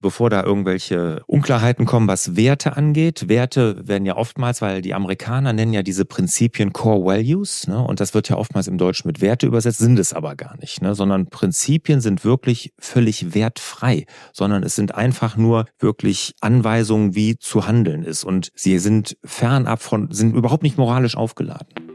[0.00, 3.28] bevor da irgendwelche Unklarheiten kommen, was Werte angeht.
[3.28, 7.80] Werte werden ja oftmals, weil die Amerikaner nennen ja diese Prinzipien Core Values, ne?
[7.80, 10.82] und das wird ja oftmals im Deutschen mit Werte übersetzt, sind es aber gar nicht,
[10.82, 10.94] ne?
[10.94, 17.66] sondern Prinzipien sind wirklich völlig wertfrei, sondern es sind einfach nur wirklich Anweisungen, wie zu
[17.66, 21.89] handeln ist und sie sind fernab von, sind überhaupt nicht moralisch aufgeladen.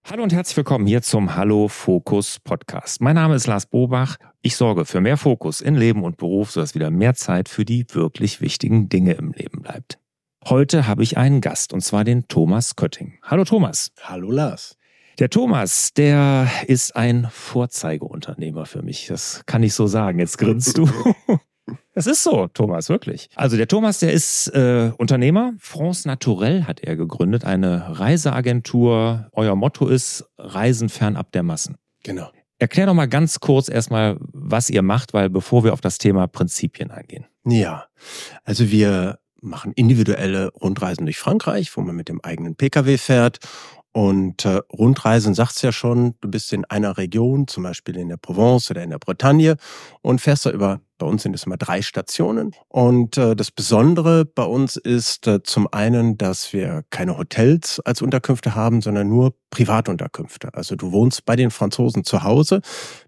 [0.09, 3.01] Hallo und herzlich willkommen hier zum Hallo Fokus Podcast.
[3.01, 4.15] Mein Name ist Lars Bobach.
[4.41, 7.85] Ich sorge für mehr Fokus in Leben und Beruf, sodass wieder mehr Zeit für die
[7.91, 9.99] wirklich wichtigen Dinge im Leben bleibt.
[10.45, 13.19] Heute habe ich einen Gast und zwar den Thomas Kötting.
[13.21, 13.91] Hallo Thomas.
[14.01, 14.77] Hallo Lars.
[15.19, 19.07] Der Thomas, der ist ein Vorzeigeunternehmer für mich.
[19.07, 20.19] Das kann ich so sagen.
[20.19, 20.87] Jetzt grinst du.
[21.93, 23.27] Das ist so, Thomas, wirklich.
[23.35, 25.53] Also der Thomas, der ist äh, Unternehmer.
[25.59, 29.27] France Naturel hat er gegründet, eine Reiseagentur.
[29.33, 31.75] Euer Motto ist Reisen fernab der Massen.
[32.03, 32.29] Genau.
[32.59, 36.27] Erklär doch mal ganz kurz erstmal, was ihr macht, weil bevor wir auf das Thema
[36.27, 37.25] Prinzipien eingehen.
[37.43, 37.87] Ja,
[38.45, 43.39] also wir machen individuelle Rundreisen durch Frankreich, wo man mit dem eigenen Pkw fährt
[43.91, 48.17] und äh, Rundreisen sagt's ja schon, du bist in einer Region, zum Beispiel in der
[48.17, 49.57] Provence oder in der Bretagne
[50.01, 52.51] und fährst da über bei uns sind es immer drei Stationen.
[52.67, 58.01] Und äh, das Besondere bei uns ist äh, zum einen, dass wir keine Hotels als
[58.01, 60.53] Unterkünfte haben, sondern nur Privatunterkünfte.
[60.53, 62.61] Also du wohnst bei den Franzosen zu Hause.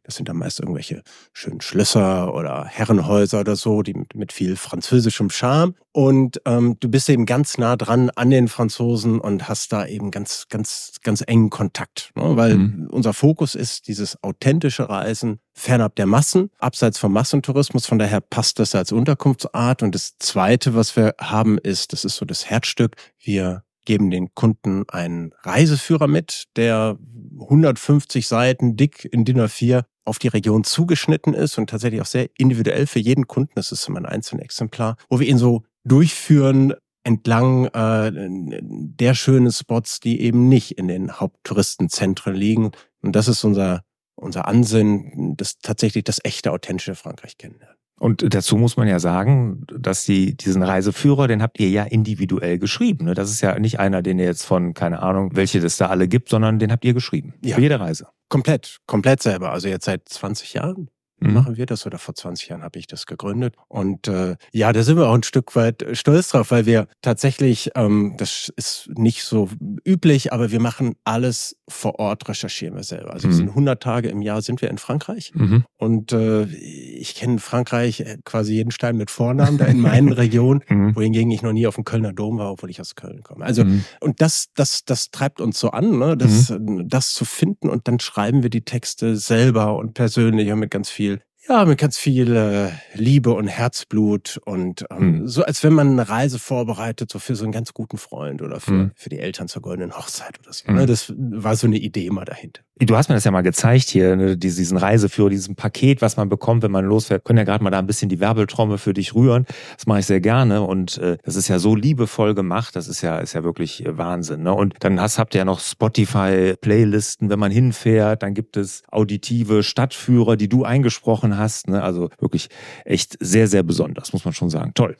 [0.09, 1.03] Das sind dann meist irgendwelche
[1.33, 5.75] schönen Schlösser oder Herrenhäuser oder so, die mit, mit viel französischem Charme.
[5.91, 10.09] Und ähm, du bist eben ganz nah dran an den Franzosen und hast da eben
[10.09, 12.09] ganz, ganz, ganz engen Kontakt.
[12.15, 12.35] Ne?
[12.35, 12.87] Weil mhm.
[12.89, 17.85] unser Fokus ist dieses authentische Reisen fernab der Massen, abseits vom Massentourismus.
[17.85, 19.83] Von daher passt das als Unterkunftsart.
[19.83, 24.33] Und das Zweite, was wir haben, ist, das ist so das Herzstück, wir geben den
[24.35, 26.97] Kunden einen Reiseführer mit, der
[27.39, 32.29] 150 Seiten dick in DIN A4 auf die Region zugeschnitten ist und tatsächlich auch sehr
[32.37, 33.53] individuell für jeden Kunden.
[33.55, 39.51] Das ist immer ein einzelnes Exemplar, wo wir ihn so durchführen entlang äh, der schönen
[39.51, 42.71] Spots, die eben nicht in den Haupttouristenzentren liegen.
[43.01, 43.83] Und das ist unser
[44.19, 47.78] unser Ansinnen, das tatsächlich das echte, authentische Frankreich kennenlernen.
[47.99, 52.57] Und dazu muss man ja sagen, dass die, diesen Reiseführer, den habt ihr ja individuell
[52.57, 53.05] geschrieben.
[53.05, 53.13] Ne?
[53.13, 56.07] Das ist ja nicht einer, den ihr jetzt von, keine Ahnung, welche das da alle
[56.07, 57.33] gibt, sondern den habt ihr geschrieben.
[57.43, 57.55] Ja.
[57.55, 58.07] Für jede Reise.
[58.29, 59.51] Komplett, komplett selber.
[59.51, 60.89] Also jetzt seit 20 Jahren
[61.21, 61.33] mhm.
[61.33, 63.55] machen wir das oder vor 20 Jahren habe ich das gegründet.
[63.67, 67.71] Und äh, ja, da sind wir auch ein Stück weit stolz drauf, weil wir tatsächlich,
[67.75, 69.49] ähm, das ist nicht so
[69.85, 73.13] üblich, aber wir machen alles vor Ort, recherchieren wir selber.
[73.13, 73.33] Also mhm.
[73.33, 75.63] sind 100 Tage im Jahr sind wir in Frankreich mhm.
[75.77, 80.63] und äh, ich kenne Frankreich äh, quasi jeden Stein mit Vornamen da in meinen Regionen,
[80.67, 80.95] mhm.
[80.95, 83.45] wohingegen ich noch nie auf dem Kölner Dom war, obwohl ich aus Köln komme.
[83.45, 83.83] Also mhm.
[83.99, 86.17] und das, das, das treibt uns so an, ne?
[86.17, 86.87] das, mhm.
[86.87, 90.89] das zu finden und dann schreiben wir die Texte selber und persönlich und mit ganz
[90.89, 91.08] viel
[91.49, 95.27] ja, mit ganz viel äh, Liebe und Herzblut und ähm, mhm.
[95.27, 98.59] so, als wenn man eine Reise vorbereitet, so für so einen ganz guten Freund oder
[98.59, 98.91] für, mhm.
[98.95, 100.71] für die Eltern zur goldenen Hochzeit oder so.
[100.71, 100.85] Mhm.
[100.85, 102.61] Das war so eine Idee mal dahinter.
[102.81, 106.29] Du hast mir das ja mal gezeigt hier, ne, diesen Reiseführer, diesen Paket, was man
[106.29, 107.25] bekommt, wenn man losfährt.
[107.25, 109.45] Können ja gerade mal da ein bisschen die Werbeltrommel für dich rühren.
[109.75, 112.77] Das mache ich sehr gerne und äh, das ist ja so liebevoll gemacht.
[112.77, 114.43] Das ist ja ist ja wirklich äh, Wahnsinn.
[114.43, 114.53] Ne?
[114.53, 118.23] Und dann hast habt ihr ja noch Spotify Playlisten, wenn man hinfährt.
[118.23, 121.67] Dann gibt es auditive Stadtführer, die du eingesprochen hast.
[121.67, 121.83] Ne?
[121.83, 122.47] Also wirklich
[122.85, 124.71] echt sehr sehr besonders, muss man schon sagen.
[124.73, 124.95] Toll.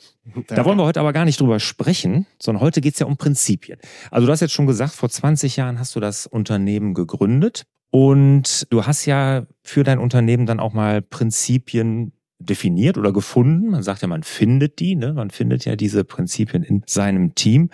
[0.48, 3.80] Da wollen wir heute aber gar nicht drüber sprechen, sondern heute geht's ja um Prinzipien.
[4.12, 7.66] Also du hast jetzt schon gesagt, vor 20 Jahren hast du das Unternehmen gegründet.
[7.92, 13.70] Und du hast ja für dein Unternehmen dann auch mal Prinzipien definiert oder gefunden.
[13.70, 15.14] Man sagt ja, man findet die, ne?
[15.14, 17.70] man findet ja diese Prinzipien in seinem Team.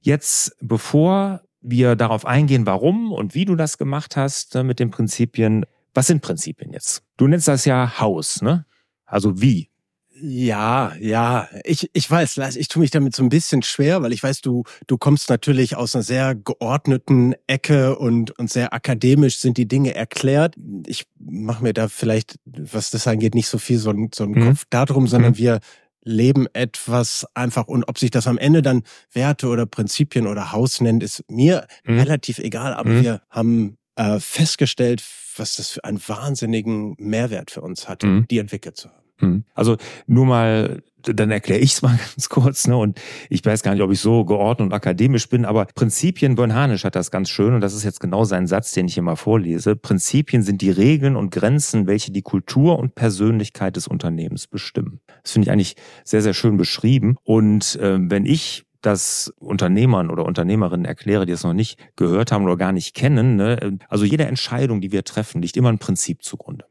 [0.00, 4.90] Jetzt, bevor wir darauf eingehen, warum und wie du das gemacht hast ne, mit den
[4.90, 5.64] Prinzipien,
[5.94, 7.04] was sind Prinzipien jetzt?
[7.16, 8.66] Du nennst das ja Haus, ne?
[9.06, 9.71] Also wie?
[10.24, 14.22] Ja, ja, ich, ich weiß, ich tue mich damit so ein bisschen schwer, weil ich
[14.22, 19.56] weiß, du, du kommst natürlich aus einer sehr geordneten Ecke und, und sehr akademisch sind
[19.56, 20.54] die Dinge erklärt.
[20.86, 24.48] Ich mache mir da vielleicht, was das angeht, nicht so viel so, so einen mhm.
[24.50, 25.38] Kopf darum, sondern mhm.
[25.38, 25.60] wir
[26.04, 30.80] leben etwas einfach und ob sich das am Ende dann Werte oder Prinzipien oder Haus
[30.80, 31.98] nennt, ist mir mhm.
[31.98, 33.02] relativ egal, aber mhm.
[33.02, 35.02] wir haben äh, festgestellt,
[35.36, 38.26] was das für einen wahnsinnigen Mehrwert für uns hatte, mhm.
[38.30, 39.01] die entwickelt zu haben.
[39.20, 39.44] Mhm.
[39.54, 39.76] Also
[40.06, 42.66] nur mal dann erkläre ich es mal ganz kurz.
[42.66, 42.76] Ne?
[42.76, 46.84] Und ich weiß gar nicht, ob ich so geordnet und akademisch bin, aber Prinzipien, Bernhanisch
[46.84, 49.76] hat das ganz schön und das ist jetzt genau sein Satz, den ich immer vorlese.
[49.76, 55.00] Prinzipien sind die Regeln und Grenzen, welche die Kultur und Persönlichkeit des Unternehmens bestimmen.
[55.22, 57.16] Das finde ich eigentlich sehr, sehr schön beschrieben.
[57.24, 62.44] Und äh, wenn ich das Unternehmern oder Unternehmerinnen erkläre, die es noch nicht gehört haben
[62.44, 63.78] oder gar nicht kennen, ne?
[63.88, 66.64] also jede Entscheidung, die wir treffen, liegt immer ein Prinzip zugrunde.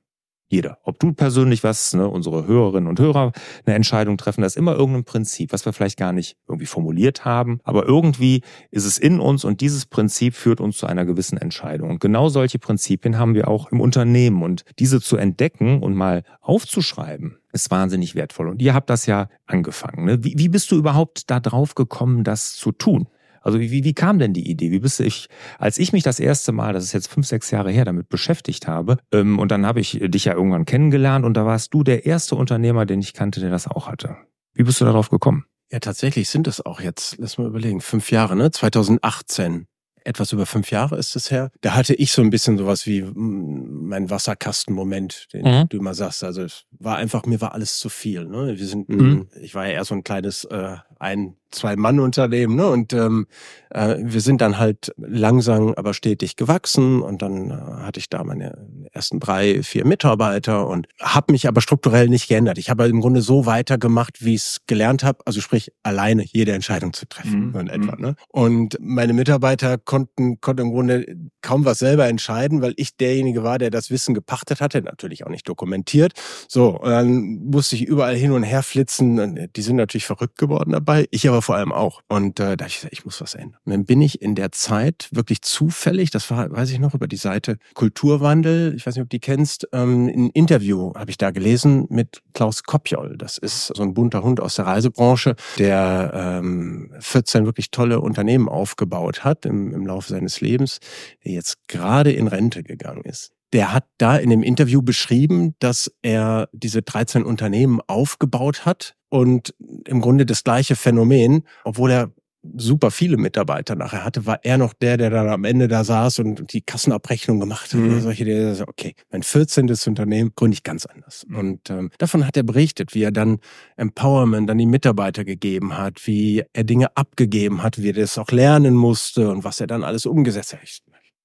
[0.52, 0.80] Jeder.
[0.84, 3.32] Ob du persönlich was, ne, unsere Hörerinnen und Hörer
[3.66, 7.24] eine Entscheidung treffen, das ist immer irgendein Prinzip, was wir vielleicht gar nicht irgendwie formuliert
[7.24, 11.38] haben, aber irgendwie ist es in uns und dieses Prinzip führt uns zu einer gewissen
[11.38, 11.90] Entscheidung.
[11.90, 16.24] Und genau solche Prinzipien haben wir auch im Unternehmen und diese zu entdecken und mal
[16.42, 18.50] aufzuschreiben, ist wahnsinnig wertvoll.
[18.50, 20.04] Und ihr habt das ja angefangen.
[20.04, 20.22] Ne?
[20.22, 23.08] Wie, wie bist du überhaupt da drauf gekommen, das zu tun?
[23.42, 24.72] Also wie, wie kam denn die Idee?
[24.72, 25.28] Wie bist du ich,
[25.58, 28.68] als ich mich das erste Mal, das ist jetzt fünf, sechs Jahre her, damit beschäftigt
[28.68, 32.06] habe, ähm, und dann habe ich dich ja irgendwann kennengelernt und da warst du der
[32.06, 34.16] erste Unternehmer, den ich kannte, der das auch hatte.
[34.54, 35.46] Wie bist du darauf gekommen?
[35.72, 38.52] Ja, tatsächlich sind es auch jetzt, lass mal überlegen, fünf Jahre, ne?
[38.52, 39.68] 2018
[40.04, 41.52] etwas über fünf Jahre ist es her.
[41.62, 45.70] Da hatte ich so ein bisschen sowas wie mm, mein Wasserkastenmoment, den mhm.
[45.70, 46.24] du immer sagst.
[46.24, 46.46] Also
[46.84, 48.26] war einfach, mir war alles zu viel.
[48.26, 48.58] Ne?
[48.58, 49.28] Wir sind, mhm.
[49.40, 52.68] ich war ja eher so ein kleines äh, ein Zwei-Mann-Unternehmen, ne?
[52.68, 53.28] Und ähm,
[53.72, 58.24] äh, wir sind dann halt langsam, aber stetig gewachsen und dann äh, hatte ich da
[58.24, 58.58] meine
[58.94, 62.58] ersten drei, vier Mitarbeiter und habe mich aber strukturell nicht geändert.
[62.58, 66.54] Ich habe im Grunde so weitergemacht, wie ich es gelernt habe, also sprich alleine jede
[66.54, 67.60] Entscheidung zu treffen mhm.
[67.60, 67.96] in etwa.
[67.96, 68.02] Mhm.
[68.02, 68.16] Ne?
[68.30, 73.58] Und meine Mitarbeiter konnten, konnten im Grunde kaum was selber entscheiden, weil ich derjenige war,
[73.58, 76.14] der das Wissen gepachtet hatte, natürlich auch nicht dokumentiert.
[76.48, 79.50] So, und dann musste ich überall hin und her flitzen.
[79.56, 82.02] Die sind natürlich verrückt geworden dabei ich aber vor allem auch.
[82.08, 83.60] Und äh, da ich gesagt, ich muss was ändern.
[83.66, 87.08] Und dann bin ich in der Zeit wirklich zufällig, das war, weiß ich noch, über
[87.08, 91.18] die Seite Kulturwandel, ich weiß nicht, ob du die kennst, ähm, ein Interview habe ich
[91.18, 93.18] da gelesen mit Klaus Kopjol.
[93.18, 98.50] Das ist so ein bunter Hund aus der Reisebranche, der ähm, 14 wirklich tolle Unternehmen
[98.50, 100.80] aufgebaut hat im, im Laufe seines Lebens,
[101.26, 105.92] der jetzt gerade in Rente gegangen ist der hat da in dem Interview beschrieben, dass
[106.02, 109.54] er diese 13 Unternehmen aufgebaut hat und
[109.86, 112.12] im Grunde das gleiche Phänomen, obwohl er
[112.56, 116.20] super viele Mitarbeiter nachher hatte, war er noch der, der dann am Ende da saß
[116.20, 117.92] und die Kassenabrechnung gemacht hat mhm.
[117.92, 119.70] oder solche, der so, okay, mein 14.
[119.88, 121.26] Unternehmen gründe ich ganz anders.
[121.28, 121.38] Mhm.
[121.38, 123.40] Und ähm, davon hat er berichtet, wie er dann
[123.78, 128.32] Empowerment an die Mitarbeiter gegeben hat, wie er Dinge abgegeben hat, wie er das auch
[128.32, 130.62] lernen musste und was er dann alles umgesetzt hat.
[130.64, 130.82] Ich,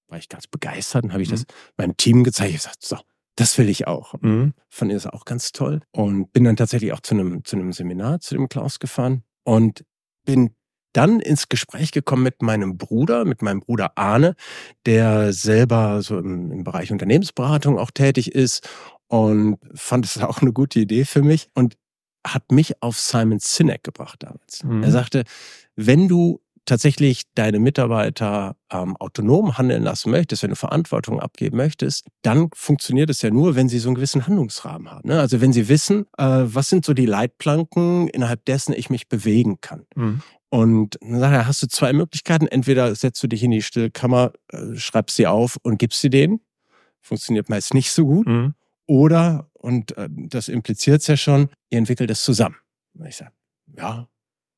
[0.08, 1.34] war ich ganz begeistert und habe ich mhm.
[1.34, 1.44] das
[1.76, 2.50] meinem Team gezeigt.
[2.50, 2.98] Ich gesagt, so,
[3.36, 4.14] das will ich auch.
[4.20, 4.54] Mhm.
[4.68, 5.80] Fand ich das auch ganz toll.
[5.92, 9.84] Und bin dann tatsächlich auch zu einem, zu einem Seminar, zu dem Klaus gefahren und
[10.24, 10.54] bin
[10.92, 14.34] dann ins Gespräch gekommen mit meinem Bruder, mit meinem Bruder Arne,
[14.86, 18.66] der selber so im, im Bereich Unternehmensberatung auch tätig ist
[19.08, 21.76] und fand es auch eine gute Idee für mich und
[22.26, 24.64] hat mich auf Simon Sinek gebracht damals.
[24.64, 24.82] Mhm.
[24.82, 25.24] Er sagte,
[25.76, 32.06] wenn du tatsächlich deine Mitarbeiter ähm, autonom handeln lassen möchtest, wenn du Verantwortung abgeben möchtest,
[32.22, 35.08] dann funktioniert es ja nur, wenn sie so einen gewissen Handlungsrahmen haben.
[35.08, 35.18] Ne?
[35.18, 39.60] Also wenn sie wissen, äh, was sind so die Leitplanken, innerhalb dessen ich mich bewegen
[39.60, 39.86] kann.
[39.94, 40.22] Mhm.
[40.48, 42.46] Und dann hast du zwei Möglichkeiten.
[42.46, 46.40] Entweder setzt du dich in die Stillkammer, äh, schreibst sie auf und gibst sie denen.
[47.00, 48.26] Funktioniert meist nicht so gut.
[48.26, 48.54] Mhm.
[48.86, 52.56] Oder, und äh, das impliziert es ja schon, ihr entwickelt es zusammen.
[52.94, 53.32] Und ich sage,
[53.76, 54.08] ja,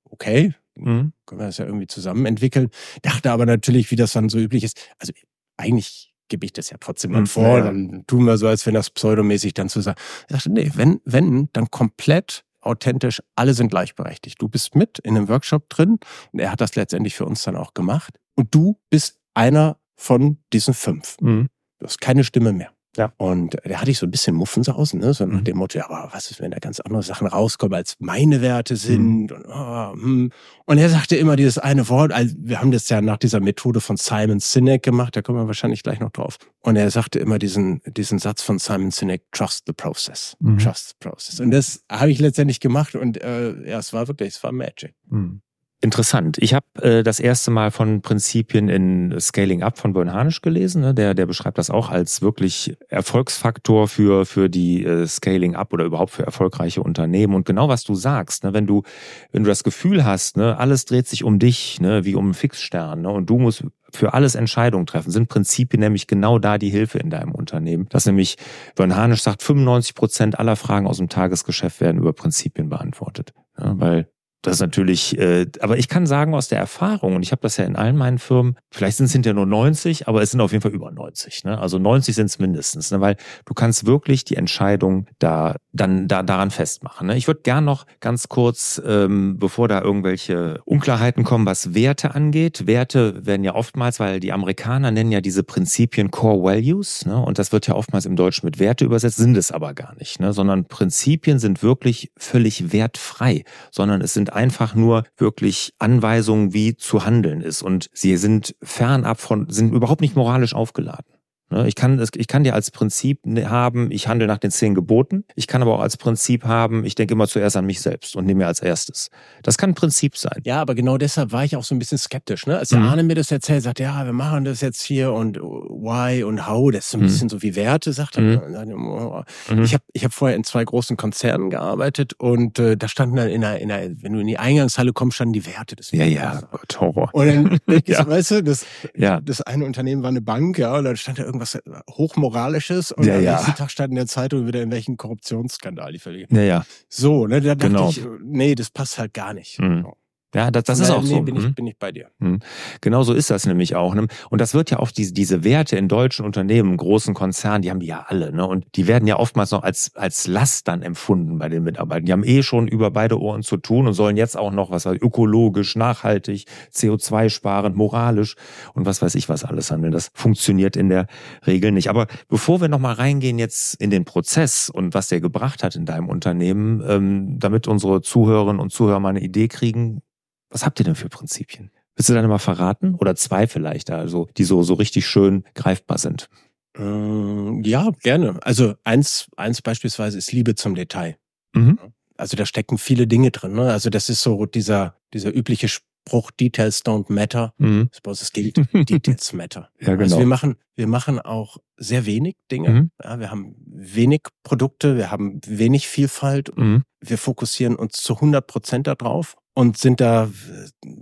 [0.04, 0.54] okay,
[0.84, 1.12] Mhm.
[1.26, 2.70] Können wir das ja irgendwie zusammen entwickeln.
[3.02, 4.78] Dachte aber natürlich, wie das dann so üblich ist.
[4.98, 5.12] Also
[5.56, 7.58] eigentlich gebe ich das ja trotzdem mal mhm, vor.
[7.58, 7.64] Ja.
[7.64, 9.96] Dann tun wir so, als wenn das pseudomäßig dann zusammen.
[10.28, 14.40] Ich dachte, nee, wenn, wenn, dann komplett authentisch, alle sind gleichberechtigt.
[14.40, 15.98] Du bist mit in einem Workshop drin
[16.32, 18.18] und er hat das letztendlich für uns dann auch gemacht.
[18.34, 21.16] Und du bist einer von diesen fünf.
[21.20, 21.48] Mhm.
[21.78, 22.72] Du hast keine Stimme mehr.
[22.96, 23.12] Ja.
[23.16, 25.14] Und da hatte ich so ein bisschen Muffensausen, ne?
[25.14, 25.44] so nach mhm.
[25.44, 28.76] dem Motto, ja, aber was ist, wenn da ganz andere Sachen rauskommen, als meine Werte
[28.76, 29.30] sind?
[29.30, 29.36] Mhm.
[29.36, 30.30] Und, oh, hm.
[30.66, 33.80] und, er sagte immer dieses eine Wort, also wir haben das ja nach dieser Methode
[33.80, 36.38] von Simon Sinek gemacht, da kommen wir wahrscheinlich gleich noch drauf.
[36.60, 40.58] Und er sagte immer diesen, diesen Satz von Simon Sinek, trust the process, mhm.
[40.58, 41.40] trust the process.
[41.40, 44.94] Und das habe ich letztendlich gemacht und äh, ja, es war wirklich, es war Magic.
[45.08, 45.42] Mhm.
[45.80, 46.38] Interessant.
[46.40, 50.82] Ich habe äh, das erste Mal von Prinzipien in Scaling Up von Bern Harnisch gelesen.
[50.82, 50.92] Ne?
[50.92, 55.84] Der, der beschreibt das auch als wirklich Erfolgsfaktor für, für die äh, Scaling Up oder
[55.84, 57.36] überhaupt für erfolgreiche Unternehmen.
[57.36, 58.52] Und genau was du sagst, ne?
[58.54, 58.82] wenn, du,
[59.30, 60.58] wenn du das Gefühl hast, ne?
[60.58, 62.04] alles dreht sich um dich, ne?
[62.04, 63.10] wie um einen Fixstern, ne?
[63.10, 67.08] und du musst für alles Entscheidungen treffen, sind Prinzipien nämlich genau da die Hilfe in
[67.08, 67.86] deinem Unternehmen.
[67.88, 68.36] Dass nämlich,
[68.74, 73.32] Bern Hanisch sagt, 95 Prozent aller Fragen aus dem Tagesgeschäft werden über Prinzipien beantwortet.
[73.56, 74.08] Ja, weil
[74.42, 77.56] das ist natürlich, äh, aber ich kann sagen aus der Erfahrung, und ich habe das
[77.56, 80.52] ja in allen meinen Firmen, vielleicht sind es hinterher nur 90, aber es sind auf
[80.52, 81.44] jeden Fall über 90.
[81.44, 81.58] Ne?
[81.58, 83.00] Also 90 sind es mindestens, ne?
[83.00, 83.16] weil
[83.46, 87.08] du kannst wirklich die Entscheidung da dann da daran festmachen.
[87.08, 87.16] Ne?
[87.16, 92.66] Ich würde gern noch ganz kurz, ähm, bevor da irgendwelche Unklarheiten kommen, was Werte angeht.
[92.66, 97.18] Werte werden ja oftmals, weil die Amerikaner nennen ja diese Prinzipien Core Values, ne?
[97.18, 100.20] und das wird ja oftmals im Deutschen mit Werte übersetzt, sind es aber gar nicht,
[100.20, 100.32] ne?
[100.32, 106.76] sondern Prinzipien sind wirklich völlig wertfrei, sondern es sind sind einfach nur wirklich Anweisungen, wie
[106.76, 107.62] zu handeln ist.
[107.62, 111.17] Und sie sind fernab von, sind überhaupt nicht moralisch aufgeladen.
[111.50, 114.74] Ne, ich kann, ich kann dir als Prinzip ne, haben, ich handle nach den zehn
[114.74, 115.24] Geboten.
[115.34, 118.26] Ich kann aber auch als Prinzip haben, ich denke immer zuerst an mich selbst und
[118.26, 119.08] nehme mir als erstes.
[119.42, 120.42] Das kann ein Prinzip sein.
[120.44, 122.46] Ja, aber genau deshalb war ich auch so ein bisschen skeptisch.
[122.46, 122.58] Ne?
[122.58, 122.88] Als der mhm.
[122.88, 126.70] Arne mir das erzählt, sagt, ja, wir machen das jetzt hier und why und how,
[126.70, 127.06] das ist so ein mhm.
[127.06, 128.22] bisschen so wie Werte, sagt er.
[128.22, 129.24] Mhm.
[129.48, 129.62] mhm.
[129.62, 133.28] Ich habe ich hab vorher in zwei großen Konzernen gearbeitet und äh, da standen dann
[133.28, 135.76] in einer, in einer, wenn du in die Eingangshalle kommst, standen die Werte.
[135.76, 137.08] Das ja, ja, Gott, Horror.
[137.12, 138.06] Und dann, ja.
[138.06, 139.22] weißt du, das, ja.
[139.22, 141.58] das eine Unternehmen war eine Bank, ja, und dann stand da irgendwie irgendwas
[141.90, 143.36] Hochmoralisches und ja, am ja.
[143.36, 146.30] nächsten Tag stand in der Zeitung wieder in welchen Korruptionsskandal die völlig.
[146.30, 146.66] Ja, ja.
[146.88, 147.90] So, ne, da dachte genau.
[147.90, 149.60] ich, nee, das passt halt gar nicht.
[149.60, 149.86] Mhm.
[150.34, 151.22] Ja, das, das ist auch nee, so.
[151.22, 151.54] Bin ich, hm?
[151.54, 152.10] bin ich bei dir.
[152.20, 152.40] Hm.
[152.82, 153.94] Genau so ist das nämlich auch.
[153.94, 154.06] Ne?
[154.28, 157.80] Und das wird ja oft diese, diese Werte in deutschen Unternehmen, großen Konzernen, die haben
[157.80, 158.30] die ja alle.
[158.30, 158.46] Ne?
[158.46, 162.04] Und die werden ja oftmals noch als, als Last dann empfunden bei den Mitarbeitern.
[162.04, 164.84] Die haben eh schon über beide Ohren zu tun und sollen jetzt auch noch was
[164.84, 166.44] ökologisch, nachhaltig,
[166.74, 168.36] CO2-sparend, moralisch
[168.74, 169.92] und was weiß ich was alles handeln.
[169.92, 171.06] Das funktioniert in der
[171.46, 171.88] Regel nicht.
[171.88, 175.86] Aber bevor wir nochmal reingehen jetzt in den Prozess und was der gebracht hat in
[175.86, 180.02] deinem Unternehmen, ähm, damit unsere Zuhörerinnen und Zuhörer mal eine Idee kriegen,
[180.50, 181.70] was habt ihr denn für Prinzipien?
[181.96, 182.94] Willst du dann mal verraten?
[182.94, 186.28] Oder zwei vielleicht, also die so, so richtig schön greifbar sind?
[186.76, 188.38] Ähm, ja, gerne.
[188.42, 191.16] Also eins, eins beispielsweise ist Liebe zum Detail.
[191.54, 191.78] Mhm.
[192.16, 193.54] Also da stecken viele Dinge drin.
[193.54, 193.72] Ne?
[193.72, 197.52] Also das ist so dieser, dieser übliche Spruch, Details don't matter.
[197.58, 197.90] Mhm.
[198.02, 199.70] Das gilt, Details matter.
[199.80, 200.02] ja, genau.
[200.02, 202.70] Also wir machen, wir machen auch sehr wenig Dinge.
[202.70, 202.90] Mhm.
[203.02, 206.56] Ja, wir haben wenig Produkte, wir haben wenig Vielfalt.
[206.56, 206.84] Mhm.
[207.00, 210.30] Wir fokussieren uns zu 100 Prozent darauf und sind da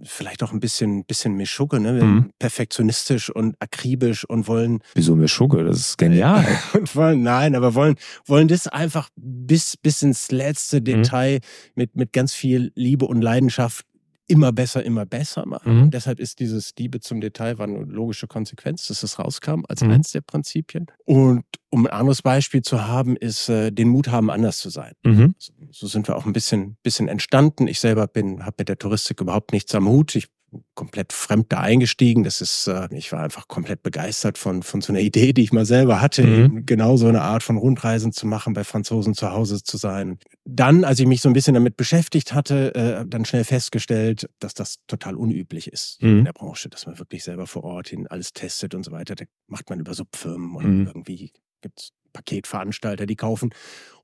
[0.02, 1.92] vielleicht auch ein bisschen, bisschen Mischugge, ne?
[1.92, 2.30] Mhm.
[2.38, 4.78] perfektionistisch und akribisch und wollen.
[4.94, 5.62] Wieso Mischugge?
[5.62, 6.46] Das ist genial.
[6.72, 10.84] und wollen, nein, aber wollen, wollen das einfach bis, bis ins letzte mhm.
[10.84, 11.72] Detail mhm.
[11.74, 13.84] mit, mit ganz viel Liebe und Leidenschaft
[14.28, 15.82] immer besser, immer besser machen.
[15.82, 15.90] Mhm.
[15.90, 19.90] deshalb ist dieses Liebe zum Detail war eine logische Konsequenz, dass es rauskam als mhm.
[19.90, 20.86] eins der Prinzipien.
[21.04, 24.92] Und um ein anderes Beispiel zu haben, ist äh, den Mut haben, anders zu sein.
[25.04, 25.34] Mhm.
[25.38, 27.68] So, so, sind wir auch ein bisschen, bisschen entstanden.
[27.68, 30.14] Ich selber bin, habe mit der Touristik überhaupt nichts am Hut.
[30.16, 30.28] Ich
[30.74, 32.22] komplett fremd da eingestiegen.
[32.22, 35.52] Das ist, äh, ich war einfach komplett begeistert von, von so einer Idee, die ich
[35.52, 36.66] mal selber hatte, mhm.
[36.66, 40.18] genau so eine Art von Rundreisen zu machen, bei Franzosen zu Hause zu sein.
[40.48, 44.54] Dann, als ich mich so ein bisschen damit beschäftigt hatte, äh, dann schnell festgestellt, dass
[44.54, 46.18] das total unüblich ist mhm.
[46.20, 49.16] in der Branche, dass man wirklich selber vor Ort hin alles testet und so weiter.
[49.16, 50.86] Da macht man über Subfirmen und mhm.
[50.86, 53.50] irgendwie gibt's Paketveranstalter, die kaufen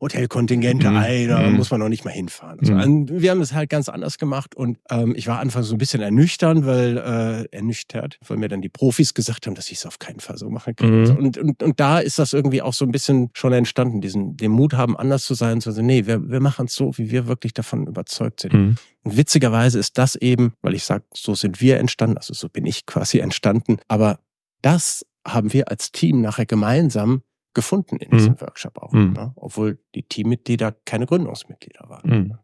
[0.02, 0.96] Hotelkontingente mhm.
[0.96, 1.56] ein, da mhm.
[1.56, 2.58] muss man noch nicht mal hinfahren.
[2.58, 3.08] Also, mhm.
[3.08, 6.02] Wir haben es halt ganz anders gemacht und ähm, ich war anfangs so ein bisschen
[6.02, 10.00] ernüchtert, weil äh, ernüchtert, weil mir dann die Profis gesagt haben, dass ich es auf
[10.00, 11.02] keinen Fall so machen kann.
[11.02, 11.16] Mhm.
[11.16, 14.50] Und, und, und da ist das irgendwie auch so ein bisschen schon entstanden, diesen den
[14.50, 17.28] Mut haben, anders zu sein, zu sagen, nee, wir, wir machen es so, wie wir
[17.28, 18.54] wirklich davon überzeugt sind.
[18.54, 18.76] Mhm.
[19.04, 22.66] Und witzigerweise ist das eben, weil ich sage, so sind wir entstanden, also so bin
[22.66, 24.18] ich quasi entstanden, aber
[24.62, 27.22] das haben wir als Team nachher gemeinsam
[27.54, 28.40] gefunden in diesem mhm.
[28.40, 29.12] Workshop auch, mhm.
[29.12, 29.32] ne?
[29.36, 32.10] obwohl die Teammitglieder keine Gründungsmitglieder waren.
[32.10, 32.38] Mhm.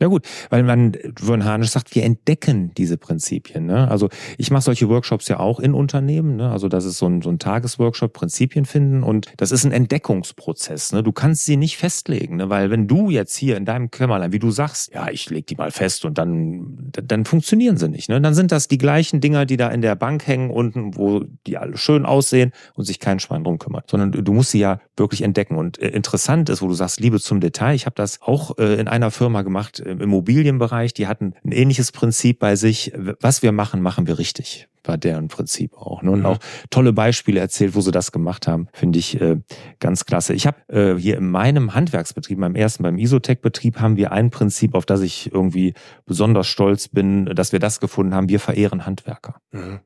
[0.00, 0.92] Ja gut, weil man,
[1.26, 3.66] Ron Hanisch sagt, wir entdecken diese Prinzipien.
[3.66, 3.86] Ne?
[3.90, 6.36] Also ich mache solche Workshops ja auch in Unternehmen.
[6.36, 6.50] Ne?
[6.50, 10.92] Also das ist so ein, so ein Tagesworkshop, Prinzipien finden und das ist ein Entdeckungsprozess.
[10.92, 11.02] Ne?
[11.02, 12.48] Du kannst sie nicht festlegen, ne?
[12.48, 15.56] weil wenn du jetzt hier in deinem Kämmerlein, wie du sagst, ja, ich leg die
[15.56, 18.08] mal fest und dann, dann funktionieren sie nicht.
[18.08, 18.22] Ne?
[18.22, 21.58] Dann sind das die gleichen Dinger, die da in der Bank hängen unten, wo die
[21.58, 23.90] alle schön aussehen und sich kein Schwein drum kümmert.
[23.90, 25.56] Sondern du musst sie ja wirklich entdecken.
[25.56, 27.74] Und äh, interessant ist, wo du sagst, Liebe zum Detail.
[27.74, 31.92] Ich habe das auch äh, in einer Firma gemacht, im Immobilienbereich, die hatten ein ähnliches
[31.92, 32.92] Prinzip bei sich.
[33.20, 34.68] Was wir machen, machen wir richtig.
[34.84, 36.02] War deren Prinzip auch.
[36.02, 36.10] Ne?
[36.10, 36.26] Und mhm.
[36.26, 36.38] auch
[36.70, 39.38] tolle Beispiele erzählt, wo sie das gemacht haben, finde ich äh,
[39.78, 40.32] ganz klasse.
[40.32, 44.74] Ich habe äh, hier in meinem Handwerksbetrieb, meinem ersten, beim Isotech-Betrieb, haben wir ein Prinzip,
[44.74, 45.74] auf das ich irgendwie
[46.06, 48.30] besonders stolz bin, dass wir das gefunden haben.
[48.30, 49.36] Wir verehren Handwerker.
[49.52, 49.80] Mhm.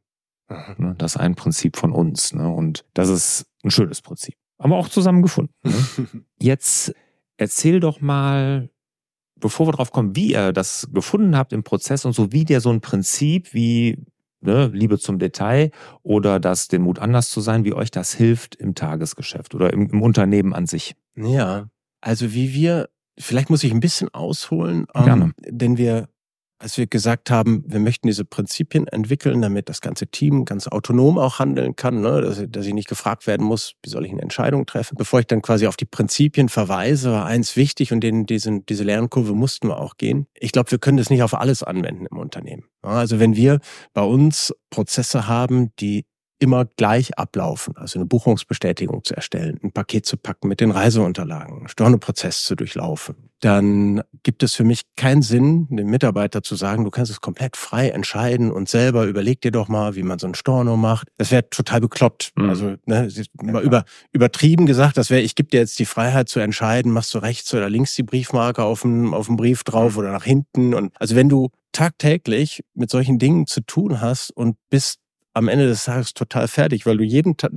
[0.49, 0.75] Mhm.
[0.79, 0.95] Ne?
[0.99, 2.33] Das ist ein Prinzip von uns.
[2.33, 2.49] Ne?
[2.49, 4.35] Und das ist ein schönes Prinzip.
[4.61, 5.53] Haben wir auch zusammen gefunden.
[5.65, 5.75] Ne?
[6.41, 6.95] Jetzt
[7.37, 8.71] erzähl doch mal,
[9.37, 12.61] bevor wir drauf kommen, wie ihr das gefunden habt im Prozess und so, wie der
[12.61, 13.99] so ein Prinzip wie
[14.41, 15.71] ne, Liebe zum Detail
[16.03, 19.88] oder das, den Mut anders zu sein, wie euch das hilft im Tagesgeschäft oder im,
[19.91, 20.95] im Unternehmen an sich.
[21.17, 21.69] Ja,
[22.00, 22.88] also wie wir,
[23.19, 26.09] vielleicht muss ich ein bisschen ausholen, ähm, denn wir
[26.64, 31.18] als wir gesagt haben, wir möchten diese Prinzipien entwickeln, damit das ganze Team ganz autonom
[31.18, 32.23] auch handeln kann, ne?
[32.23, 34.97] dass, dass ich nicht gefragt werden muss, wie soll ich eine Entscheidung treffen.
[34.97, 38.83] Bevor ich dann quasi auf die Prinzipien verweise, war eins wichtig und den, diesen, diese
[38.83, 40.26] Lernkurve mussten wir auch gehen.
[40.33, 42.64] Ich glaube, wir können das nicht auf alles anwenden im Unternehmen.
[42.80, 43.61] Also wenn wir
[43.92, 46.06] bei uns Prozesse haben, die
[46.38, 47.76] immer gleich ablaufen.
[47.76, 52.55] Also eine Buchungsbestätigung zu erstellen, ein Paket zu packen mit den Reiseunterlagen, einen Stornoprozess zu
[52.55, 53.31] durchlaufen.
[53.41, 57.57] Dann gibt es für mich keinen Sinn, dem Mitarbeiter zu sagen, du kannst es komplett
[57.57, 61.09] frei entscheiden und selber überleg dir doch mal, wie man so ein Storno macht.
[61.19, 62.33] Das wäre total bekloppt.
[62.37, 62.49] Mhm.
[62.49, 63.09] Also ne,
[63.43, 67.12] ja, über, übertrieben gesagt, das wäre, ich gebe dir jetzt die Freiheit zu entscheiden, machst
[67.14, 69.99] du rechts oder links die Briefmarke auf dem, auf dem Brief drauf mhm.
[69.99, 70.73] oder nach hinten.
[70.73, 75.00] Und also wenn du tagtäglich mit solchen Dingen zu tun hast und bist
[75.35, 77.53] am Ende des Tages total fertig, weil du jeden Tag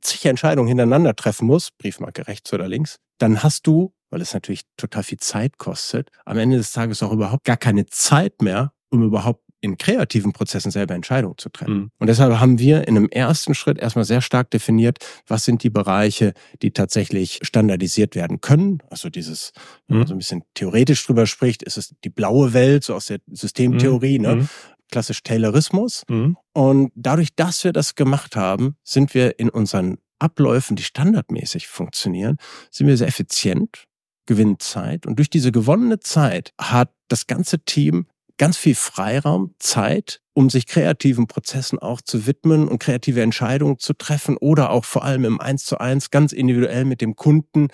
[0.00, 4.62] zig Entscheidungen hintereinander treffen musst, Briefmarke rechts oder links, dann hast du, weil es natürlich
[4.76, 9.02] total viel Zeit kostet, am Ende des Tages auch überhaupt gar keine Zeit mehr, um
[9.02, 11.74] überhaupt in kreativen Prozessen selber Entscheidungen zu treffen.
[11.74, 11.90] Mhm.
[11.98, 15.70] Und deshalb haben wir in einem ersten Schritt erstmal sehr stark definiert, was sind die
[15.70, 16.32] Bereiche,
[16.62, 18.78] die tatsächlich standardisiert werden können.
[18.88, 19.52] Also dieses,
[19.88, 20.08] wenn man mhm.
[20.08, 24.18] so ein bisschen theoretisch drüber spricht, ist es die blaue Welt, so aus der Systemtheorie,
[24.18, 24.24] mhm.
[24.24, 24.48] ne?
[24.90, 26.04] Klassisch Taylorismus.
[26.08, 26.36] Mhm.
[26.52, 32.36] Und dadurch, dass wir das gemacht haben, sind wir in unseren Abläufen, die standardmäßig funktionieren,
[32.70, 33.84] sind wir sehr effizient,
[34.26, 35.06] gewinnen Zeit.
[35.06, 40.68] Und durch diese gewonnene Zeit hat das ganze Team ganz viel Freiraum, Zeit, um sich
[40.68, 45.40] kreativen Prozessen auch zu widmen und kreative Entscheidungen zu treffen oder auch vor allem im
[45.40, 47.66] Eins zu eins ganz individuell mit dem Kunden,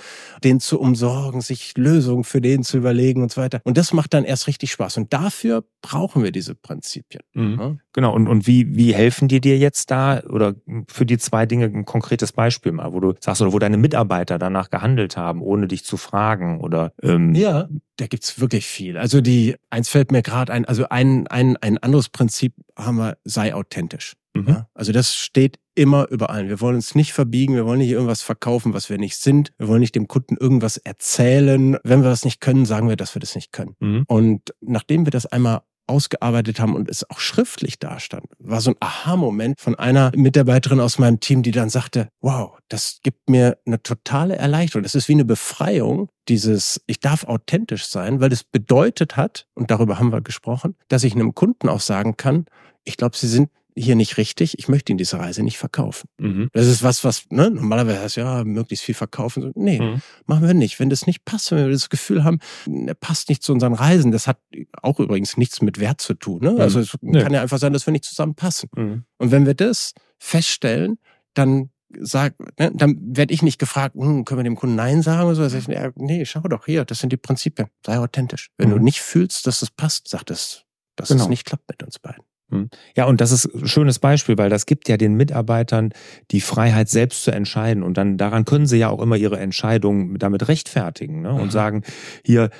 [0.43, 3.61] den zu umsorgen, sich Lösungen für den zu überlegen und so weiter.
[3.65, 4.97] Und das macht dann erst richtig Spaß.
[4.97, 7.21] Und dafür brauchen wir diese Prinzipien.
[7.35, 7.59] Mhm.
[7.61, 7.77] Ja?
[7.93, 8.15] Genau.
[8.15, 10.55] Und, und wie, wie helfen die dir jetzt da oder
[10.89, 14.39] für die zwei Dinge ein konkretes Beispiel mal, wo du sagst oder wo deine Mitarbeiter
[14.39, 18.97] danach gehandelt haben, ohne dich zu fragen oder ähm ja, da gibt's wirklich viel.
[18.97, 23.19] Also die eins fällt mir gerade ein, also ein, ein, ein anderes Prinzip haben wir,
[23.25, 24.15] sei authentisch.
[24.35, 24.49] Mhm.
[24.49, 24.69] Ja?
[24.75, 26.49] Also das steht immer überall.
[26.49, 29.53] Wir wollen uns nicht verbiegen, wir wollen nicht irgendwas verkaufen, was wir nicht sind.
[29.59, 31.77] Wir wollen nicht dem Kunden irgendwas erzählen.
[31.83, 33.77] Wenn wir das nicht können, sagen wir, dass wir das nicht können.
[33.81, 34.05] Mhm.
[34.07, 38.77] Und nachdem wir das einmal ausgearbeitet haben und es auch schriftlich dastand, war so ein
[38.81, 43.83] Aha-Moment von einer Mitarbeiterin aus meinem Team, die dann sagte, wow, das gibt mir eine
[43.83, 44.83] totale Erleichterung.
[44.83, 49.71] Das ist wie eine Befreiung, dieses, ich darf authentisch sein, weil das bedeutet hat, und
[49.71, 52.47] darüber haben wir gesprochen, dass ich einem Kunden auch sagen kann,
[52.85, 56.09] ich glaube, sie sind hier nicht richtig, ich möchte Ihnen diese Reise nicht verkaufen.
[56.19, 56.49] Mhm.
[56.53, 59.43] Das ist was, was, ne, normalerweise heißt ja, möglichst viel verkaufen.
[59.43, 60.03] So, nee, mhm.
[60.27, 60.79] machen wir nicht.
[60.79, 62.39] Wenn das nicht passt, wenn wir das Gefühl haben,
[62.87, 64.39] er passt nicht zu unseren Reisen, das hat
[64.81, 66.43] auch übrigens nichts mit Wert zu tun.
[66.43, 66.57] Ne?
[66.59, 67.21] Also es nee.
[67.21, 68.69] kann ja einfach sein, dass wir nicht zusammenpassen.
[68.77, 69.05] Mhm.
[69.19, 70.99] Und wenn wir das feststellen,
[71.35, 75.27] dann sag, ne, dann werde ich nicht gefragt, hm, können wir dem Kunden Nein sagen
[75.27, 75.43] oder so.
[75.43, 77.69] Also ich, ja, nee, schau doch hier, das sind die Prinzipien.
[77.85, 78.51] Sei authentisch.
[78.57, 78.85] Wenn du mhm.
[78.85, 80.65] nicht fühlst, dass es passt, sag das,
[80.97, 81.25] dass genau.
[81.25, 82.25] es nicht klappt mit uns beiden.
[82.55, 82.71] Hm.
[82.97, 85.91] Ja, und das ist ein schönes Beispiel, weil das gibt ja den Mitarbeitern
[86.31, 87.83] die Freiheit, selbst zu entscheiden.
[87.83, 91.33] Und dann daran können sie ja auch immer ihre Entscheidungen damit rechtfertigen ne?
[91.33, 91.51] und mhm.
[91.51, 91.83] sagen,
[92.25, 92.51] hier,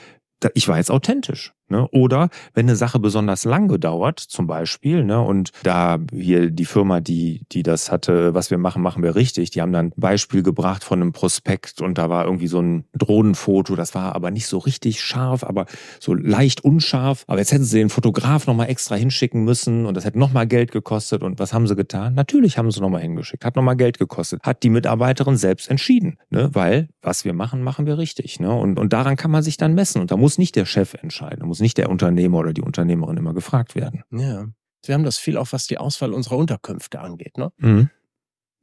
[0.55, 1.55] ich war jetzt authentisch.
[1.69, 1.89] Ne?
[1.89, 5.21] Oder wenn eine Sache besonders lang gedauert, zum Beispiel, ne?
[5.21, 9.51] und da hier die Firma, die, die das hatte, was wir machen, machen wir richtig,
[9.51, 12.85] die haben dann ein Beispiel gebracht von einem Prospekt und da war irgendwie so ein
[12.93, 15.67] Drohnenfoto, das war aber nicht so richtig scharf, aber
[16.01, 17.25] so leicht unscharf.
[17.27, 20.73] Aber jetzt hätten sie den Fotograf nochmal extra hinschicken müssen und das hätte nochmal Geld
[20.73, 21.23] gekostet.
[21.23, 22.15] Und was haben sie getan?
[22.15, 24.43] Natürlich haben sie nochmal hingeschickt, hat nochmal Geld gekostet.
[24.43, 26.51] Hat die Mitarbeiterin selbst entschieden, ne?
[26.53, 28.41] weil was wir machen, machen wir richtig.
[28.41, 28.53] Ne?
[28.53, 31.43] Und, und daran kann man sich dann messen und da muss nicht der Chef entscheiden,
[31.55, 34.03] muss nicht der Unternehmer oder die Unternehmerin immer gefragt werden.
[34.11, 34.47] Ja.
[34.85, 37.39] Wir haben das viel auch, was die Auswahl unserer Unterkünfte angeht.
[37.39, 37.53] Ne?
[37.59, 37.91] Mhm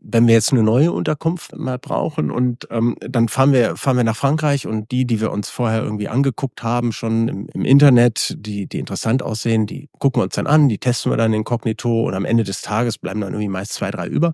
[0.04, 4.04] wenn wir jetzt eine neue Unterkunft mal brauchen und ähm, dann fahren wir fahren wir
[4.04, 8.36] nach Frankreich und die, die wir uns vorher irgendwie angeguckt haben, schon im, im Internet,
[8.40, 12.08] die die interessant aussehen, die gucken wir uns dann an, die testen wir dann inkognito
[12.08, 14.34] und am Ende des Tages bleiben dann irgendwie meist zwei, drei über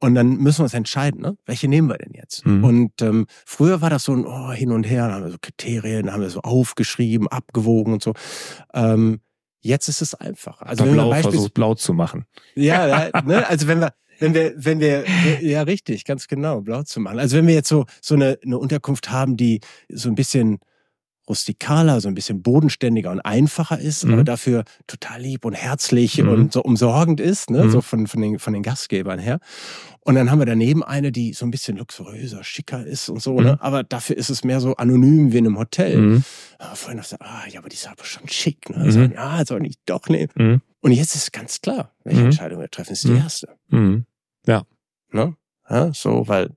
[0.00, 1.36] und dann müssen wir uns entscheiden, ne?
[1.44, 2.46] welche nehmen wir denn jetzt?
[2.46, 2.64] Mhm.
[2.64, 5.38] Und ähm, früher war das so ein oh, hin und her, dann haben wir so
[5.40, 8.14] Kriterien, dann haben wir so aufgeschrieben, abgewogen und so.
[8.72, 9.20] Ähm,
[9.64, 10.60] Jetzt ist es einfach.
[10.60, 12.26] Also wenn blau wir versucht blau zu machen.
[12.56, 13.46] Ja, ne?
[13.48, 15.04] also wenn wir wenn wir, wenn wir,
[15.42, 17.18] ja richtig, ganz genau, blau zu machen.
[17.18, 20.58] Also wenn wir jetzt so, so eine, eine Unterkunft haben, die so ein bisschen
[21.28, 24.14] rustikaler, so ein bisschen bodenständiger und einfacher ist, mhm.
[24.14, 26.28] aber dafür total lieb und herzlich mhm.
[26.28, 27.64] und so umsorgend ist, ne?
[27.64, 27.70] Mhm.
[27.70, 29.38] so von, von, den, von den Gastgebern her.
[30.00, 33.40] Und dann haben wir daneben eine, die so ein bisschen luxuriöser, schicker ist und so,
[33.40, 33.52] ne?
[33.52, 33.58] Mhm.
[33.60, 35.96] aber dafür ist es mehr so anonym wie in einem Hotel.
[35.96, 36.24] Mhm.
[36.58, 38.68] Aber vorhin dachte ich, ah, ja, aber die ist aber schon schick.
[38.70, 38.76] Ne?
[38.78, 40.60] Also, ja, soll nicht doch nehmen.
[40.80, 42.26] Und jetzt ist ganz klar, welche Mhm.
[42.26, 42.92] Entscheidung wir treffen.
[42.94, 43.16] ist die Mhm.
[43.18, 43.48] erste.
[43.68, 44.06] Mhm.
[45.14, 45.36] Ne?
[45.68, 46.50] Ja, so, weil,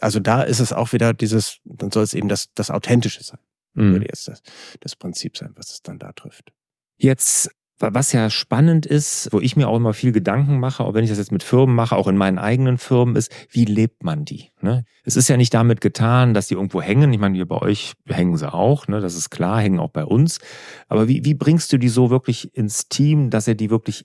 [0.00, 3.38] also da ist es auch wieder dieses, dann soll es eben das, das Authentische sein.
[3.74, 3.92] Mhm.
[3.92, 4.42] Würde jetzt das,
[4.80, 6.52] das Prinzip sein, was es dann da trifft.
[6.96, 10.94] Jetzt, wa- was ja spannend ist, wo ich mir auch immer viel Gedanken mache, auch
[10.94, 14.02] wenn ich das jetzt mit Firmen mache, auch in meinen eigenen Firmen, ist, wie lebt
[14.02, 14.50] man die?
[14.60, 14.84] Ne?
[15.04, 17.12] Es ist ja nicht damit getan, dass die irgendwo hängen.
[17.12, 19.00] Ich meine, hier bei euch hängen sie auch, ne?
[19.00, 20.38] das ist klar, hängen auch bei uns.
[20.88, 24.04] Aber wie, wie bringst du die so wirklich ins Team, dass er die wirklich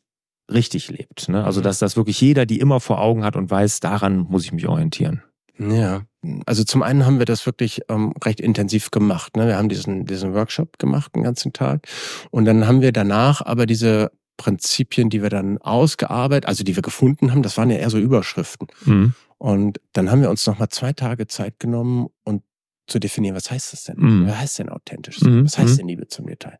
[0.52, 1.30] richtig lebt?
[1.30, 1.44] Ne?
[1.44, 1.64] Also, Mhm.
[1.66, 4.68] dass das wirklich jeder die immer vor Augen hat und weiß, daran muss ich mich
[4.68, 5.24] orientieren.
[5.60, 6.04] Ja,
[6.48, 9.36] also zum einen haben wir das wirklich ähm, recht intensiv gemacht.
[9.38, 9.48] Ne?
[9.48, 11.88] Wir haben diesen, diesen Workshop gemacht den ganzen Tag
[12.32, 16.82] und dann haben wir danach aber diese Prinzipien, die wir dann ausgearbeitet, also die wir
[16.82, 18.68] gefunden haben, das waren ja eher so Überschriften.
[18.86, 19.14] Mhm.
[19.38, 22.42] Und dann haben wir uns nochmal zwei Tage Zeit genommen und
[22.88, 23.98] zu definieren, was heißt das denn?
[24.00, 24.28] Mhm.
[24.28, 25.22] Was heißt denn authentisch?
[25.22, 25.46] Mhm.
[25.46, 25.78] Was heißt Mhm.
[25.78, 26.58] denn Liebe zum Detail?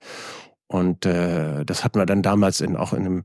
[0.72, 3.24] Und äh, das hatten wir dann damals in, auch in, einem,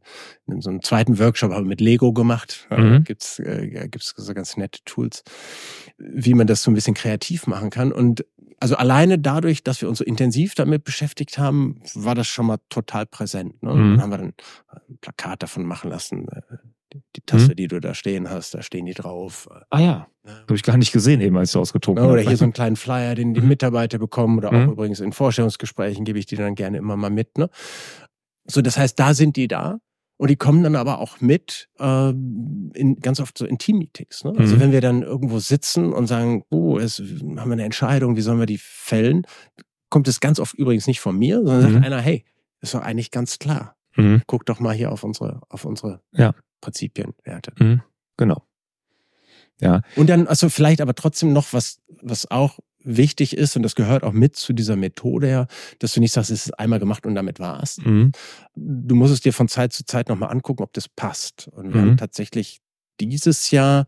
[0.48, 2.66] in so einem zweiten Workshop haben wir mit Lego gemacht.
[2.70, 2.90] Mhm.
[2.90, 5.22] Da gibt's äh, gibt's so ganz nette Tools,
[5.96, 7.92] wie man das so ein bisschen kreativ machen kann.
[7.92, 8.26] Und
[8.58, 12.58] also alleine dadurch, dass wir uns so intensiv damit beschäftigt haben, war das schon mal
[12.68, 13.62] total präsent.
[13.62, 13.74] Ne?
[13.74, 13.92] Mhm.
[13.92, 14.32] dann haben wir dann
[14.88, 16.26] ein Plakat davon machen lassen.
[16.98, 17.56] Äh, Die, Tasse, Mhm.
[17.56, 19.48] die du da stehen hast, da stehen die drauf.
[19.70, 20.32] Ah ja, Ja.
[20.42, 22.28] habe ich gar nicht gesehen, eben als du ausgetrunken Ja, Oder hast.
[22.28, 23.48] hier so einen kleinen Flyer, den die Mhm.
[23.48, 24.70] Mitarbeiter bekommen oder auch Mhm.
[24.72, 27.38] übrigens in Vorstellungsgesprächen gebe ich die dann gerne immer mal mit.
[27.38, 27.48] Ne?
[28.48, 29.78] So, das heißt, da sind die da
[30.18, 34.24] und die kommen dann aber auch mit ähm, in ganz oft so in Teammeetings.
[34.24, 34.32] Ne?
[34.36, 34.60] Also Mhm.
[34.60, 38.38] wenn wir dann irgendwo sitzen und sagen, oh, es haben wir eine Entscheidung, wie sollen
[38.38, 39.22] wir die fällen,
[39.90, 41.72] kommt es ganz oft übrigens nicht von mir, sondern Mhm.
[41.74, 42.24] sagt einer, hey,
[42.60, 43.76] ist doch eigentlich ganz klar.
[43.96, 44.22] Mhm.
[44.26, 46.34] Guck doch mal hier auf unsere, auf unsere Ja.
[46.60, 47.52] Prinzipien, Werte.
[47.58, 47.82] Mhm.
[48.16, 48.42] Genau.
[49.60, 49.82] Ja.
[49.96, 54.04] Und dann, also vielleicht aber trotzdem noch was, was auch wichtig ist, und das gehört
[54.04, 55.46] auch mit zu dieser Methode her,
[55.80, 57.78] dass du nicht sagst, es ist einmal gemacht und damit war's.
[57.78, 58.12] Mhm.
[58.54, 61.48] Du musst es dir von Zeit zu Zeit nochmal angucken, ob das passt.
[61.48, 61.90] Und wir Mhm.
[61.90, 62.60] haben tatsächlich
[63.00, 63.86] dieses Jahr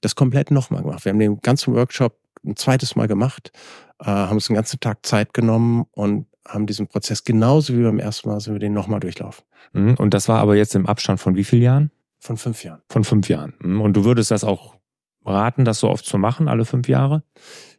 [0.00, 1.04] das komplett nochmal gemacht.
[1.04, 3.52] Wir haben den ganzen Workshop ein zweites Mal gemacht,
[4.00, 7.98] äh, haben uns den ganzen Tag Zeit genommen und haben diesen Prozess genauso wie beim
[7.98, 9.44] ersten Mal, sind wir den nochmal durchlaufen.
[9.72, 9.94] Mhm.
[9.94, 11.90] Und das war aber jetzt im Abstand von wie vielen Jahren?
[12.18, 12.82] Von fünf Jahren.
[12.88, 13.54] Von fünf Jahren.
[13.60, 13.80] Mhm.
[13.80, 14.76] Und du würdest das auch
[15.24, 17.22] raten, das so oft zu machen, alle fünf Jahre?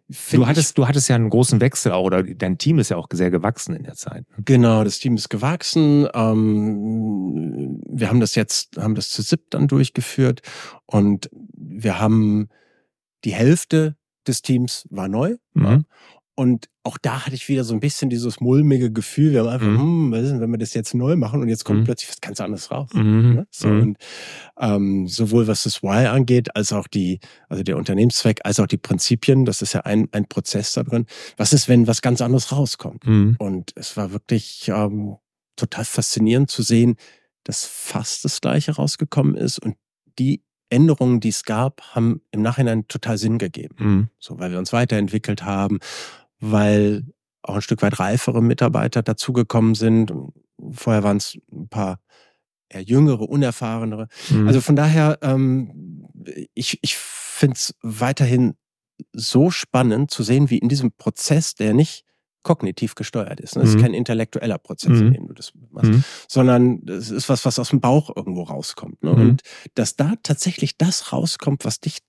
[0.10, 2.98] Find Du hattest, du hattest ja einen großen Wechsel auch, oder dein Team ist ja
[2.98, 4.30] auch sehr gewachsen in der Zeit.
[4.30, 4.44] ne?
[4.46, 6.08] Genau, das Team ist gewachsen.
[6.14, 10.42] Ähm, wir haben das jetzt, haben das zu SIP dann durchgeführt
[10.86, 12.50] und wir haben
[13.24, 13.98] die Hälfte
[14.28, 15.38] des Teams war neu.
[15.54, 15.86] Mhm.
[16.38, 19.32] Und auch da hatte ich wieder so ein bisschen dieses mulmige Gefühl.
[19.32, 19.80] Wir haben einfach, Mhm.
[19.80, 21.84] hm, was ist denn, wenn wir das jetzt neu machen und jetzt kommt Mhm.
[21.86, 22.90] plötzlich was ganz anderes raus.
[22.94, 23.34] Mhm.
[23.36, 23.48] Ne?
[23.52, 23.82] So, Mhm.
[23.82, 23.98] und
[24.60, 28.78] ähm, sowohl was das Why angeht, als auch die, also der Unternehmenszweck, als auch die
[28.78, 31.06] Prinzipien, das ist ja ein, ein Prozess da drin.
[31.38, 33.06] Was ist, wenn was ganz anderes rauskommt?
[33.08, 33.36] Mhm.
[33.40, 35.16] Und es war wirklich ähm,
[35.56, 36.98] total faszinierend zu sehen,
[37.46, 39.78] dass fast das Gleiche rausgekommen ist und
[40.20, 43.76] die Änderungen, die es gab, haben im Nachhinein total Sinn gegeben.
[43.80, 44.10] Mhm.
[44.20, 45.80] So, weil wir uns weiterentwickelt haben,
[46.52, 47.04] weil
[47.42, 50.12] auch ein Stück weit reifere Mitarbeiter dazugekommen sind.
[50.72, 52.00] Vorher waren es ein paar
[52.70, 54.08] eher jüngere, unerfahrenere.
[54.30, 54.48] Mhm.
[54.48, 56.08] Also von daher, ähm,
[56.54, 58.56] ich, ich finde es weiterhin
[59.14, 62.04] so spannend zu sehen, wie in diesem Prozess, der nicht
[62.44, 63.56] kognitiv gesteuert ist.
[63.56, 63.62] Ne?
[63.64, 63.82] Das ist Mhm.
[63.82, 65.08] kein intellektueller Prozess, Mhm.
[65.08, 66.04] in dem du das machst, Mhm.
[66.28, 69.04] sondern es ist was, was aus dem Bauch irgendwo rauskommt.
[69.04, 69.12] Ne?
[69.14, 69.22] Mhm.
[69.22, 69.42] Und
[69.74, 72.00] dass da tatsächlich das rauskommt, was dich,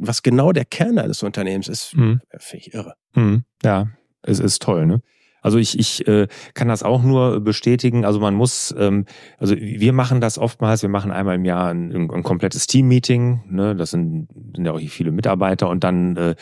[0.00, 2.20] was genau der Kern eines Unternehmens ist, Mhm.
[2.38, 2.94] finde ich irre.
[3.14, 3.44] Mhm.
[3.62, 3.88] Ja,
[4.22, 5.00] es ist toll, ne?
[5.42, 8.04] Also ich, ich äh, kann das auch nur bestätigen.
[8.04, 9.06] Also man muss, ähm,
[9.38, 13.74] also wir machen das oftmals, wir machen einmal im Jahr ein, ein komplettes Team-Meeting, ne?
[13.74, 16.34] Das sind, sind ja auch hier viele Mitarbeiter und dann äh,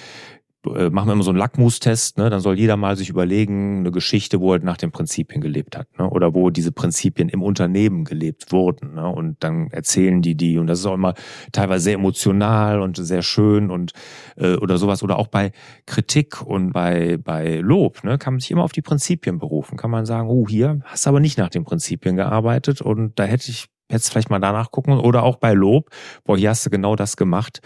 [0.74, 2.30] äh, machen wir immer so einen Lackmustest, ne?
[2.30, 5.86] Dann soll jeder mal sich überlegen, eine Geschichte, wo er nach den Prinzipien gelebt hat,
[5.98, 6.08] ne?
[6.08, 9.08] Oder wo diese Prinzipien im Unternehmen gelebt wurden, ne?
[9.08, 11.14] Und dann erzählen die die und das ist auch immer
[11.52, 13.92] teilweise sehr emotional und sehr schön und
[14.36, 15.52] äh, oder sowas oder auch bei
[15.86, 18.18] Kritik und bei bei Lob, ne?
[18.18, 21.10] Kann man sich immer auf die Prinzipien berufen, kann man sagen, oh hier hast du
[21.10, 24.98] aber nicht nach den Prinzipien gearbeitet und da hätte ich jetzt vielleicht mal danach gucken
[24.98, 25.90] oder auch bei Lob,
[26.24, 27.60] boah hier hast du genau das gemacht,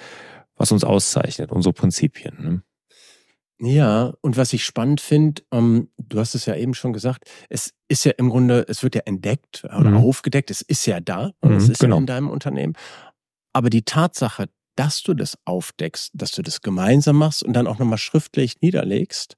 [0.56, 2.36] was uns auszeichnet, unsere Prinzipien.
[2.40, 2.62] Ne?
[3.64, 7.72] Ja, und was ich spannend finde, ähm, du hast es ja eben schon gesagt, es
[7.88, 9.96] ist ja im Grunde, es wird ja entdeckt oder Mhm.
[9.98, 11.96] aufgedeckt, es ist ja da, und es Mhm, ist genau.
[11.96, 12.72] ja in deinem Unternehmen.
[13.52, 17.78] Aber die Tatsache, dass du das aufdeckst, dass du das gemeinsam machst und dann auch
[17.78, 19.36] nochmal schriftlich niederlegst,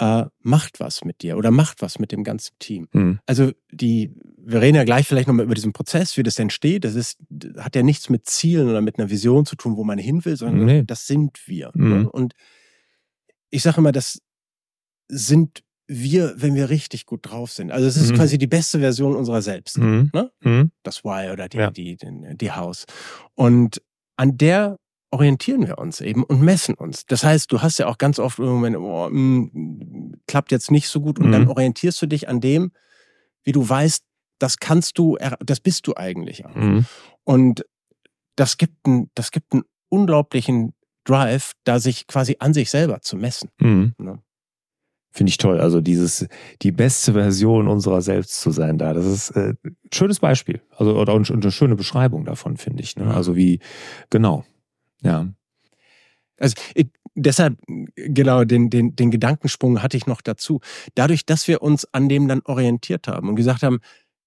[0.00, 2.86] äh, macht was mit dir oder macht was mit dem ganzen Team.
[2.92, 3.18] Mhm.
[3.26, 6.84] Also die, wir reden ja gleich vielleicht nochmal über diesen Prozess, wie das entsteht.
[6.84, 7.18] Das ist,
[7.58, 10.36] hat ja nichts mit Zielen oder mit einer Vision zu tun, wo man hin will,
[10.36, 10.84] sondern Nee.
[10.86, 11.70] das sind wir.
[11.74, 11.88] Mhm.
[12.02, 12.08] Ne?
[12.10, 12.34] Und
[13.50, 14.20] ich sage immer, das
[15.08, 17.70] sind wir, wenn wir richtig gut drauf sind.
[17.72, 18.16] Also es ist Mhm.
[18.16, 19.78] quasi die beste Version unserer selbst.
[19.78, 20.10] Mhm.
[20.12, 20.30] Ne?
[20.40, 20.70] Mhm.
[20.82, 21.70] Das Why oder die, Ja.
[21.70, 22.84] die, die, die House.
[23.34, 23.80] Und
[24.16, 24.76] an der
[25.10, 27.06] orientieren wir uns eben und messen uns.
[27.06, 30.88] Das heißt, du hast ja auch ganz oft im Moment, oh, mm, klappt jetzt nicht
[30.88, 31.32] so gut und Mhm.
[31.32, 32.72] dann orientierst du dich an dem,
[33.44, 34.04] wie du weißt,
[34.38, 36.54] das kannst du, das bist du eigentlich auch.
[36.54, 36.84] Mhm.
[37.24, 37.64] Und
[38.36, 40.74] das gibt einen, das gibt einen unglaublichen
[41.08, 43.50] Drive, da sich quasi an sich selber zu messen.
[43.60, 43.94] Mhm.
[43.98, 44.18] Ne?
[45.10, 45.60] Finde ich toll.
[45.60, 46.28] Also dieses,
[46.62, 48.92] die beste Version unserer selbst zu sein da.
[48.92, 50.60] Das ist äh, ein schönes Beispiel.
[50.76, 52.96] Also oder auch eine schöne Beschreibung davon, finde ich.
[52.96, 53.12] Ne?
[53.12, 53.60] Also wie,
[54.10, 54.44] genau.
[55.00, 55.26] Ja.
[56.38, 57.58] Also ich, deshalb,
[57.94, 60.60] genau, den, den, den Gedankensprung hatte ich noch dazu.
[60.94, 63.80] Dadurch, dass wir uns an dem dann orientiert haben und gesagt haben,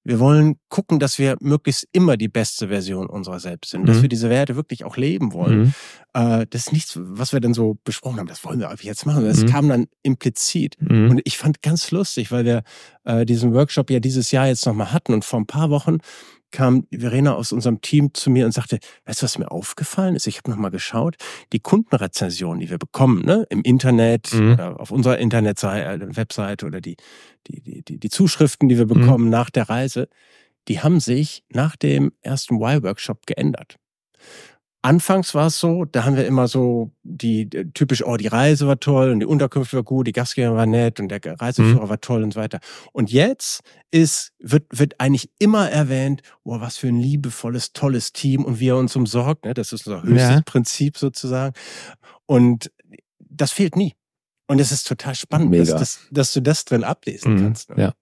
[0.04, 4.02] wir wollen gucken, dass wir möglichst immer die beste Version unserer selbst sind, dass Mhm.
[4.04, 5.60] wir diese Werte wirklich auch leben wollen.
[5.60, 5.74] Mhm.
[6.14, 9.06] Äh, das ist nichts, was wir dann so besprochen haben, das wollen wir ab jetzt
[9.06, 9.26] machen.
[9.26, 9.46] Das Mhm.
[9.48, 10.76] kam dann implizit.
[10.80, 11.12] Mhm.
[11.12, 12.64] Und ich fand ganz lustig, weil wir
[13.04, 15.98] äh, diesen Workshop ja dieses Jahr jetzt nochmal hatten und vor ein paar Wochen
[16.52, 20.28] kam Verena aus unserem Team zu mir und sagte, weißt du, was mir aufgefallen ist?
[20.28, 21.16] Ich habe nochmal geschaut,
[21.54, 24.54] die Kundenrezensionen, die wir bekommen, ne, im Internet Mhm.
[24.54, 26.98] oder auf unserer Internetseite, äh, Webseite oder die,
[27.48, 29.02] die, die, die, die Zuschriften, die wir Mhm.
[29.02, 30.08] bekommen nach der Reise,
[30.68, 33.78] die haben sich nach dem ersten Y-Workshop geändert.
[34.84, 38.66] Anfangs war es so, da haben wir immer so die äh, typisch, oh, die Reise
[38.68, 42.02] war toll und die Unterkunft war gut, die Gastgeber war nett und der Reiseführer war
[42.02, 42.60] toll und so weiter.
[42.92, 48.44] Und jetzt ist, wird, wird eigentlich immer erwähnt, oh, was für ein liebevolles, tolles Team
[48.44, 49.46] und wie er uns umsorgt.
[49.46, 49.54] Ne?
[49.54, 50.42] Das ist unser höchstes Ja.
[50.46, 51.54] Prinzip sozusagen.
[52.26, 52.72] Und
[53.20, 53.94] das fehlt nie.
[54.48, 57.40] Und es ist total spannend, dass, dass, dass du das drin ablesen Mhm.
[57.40, 57.70] kannst.
[57.70, 57.82] Ne?
[57.82, 57.94] Ja.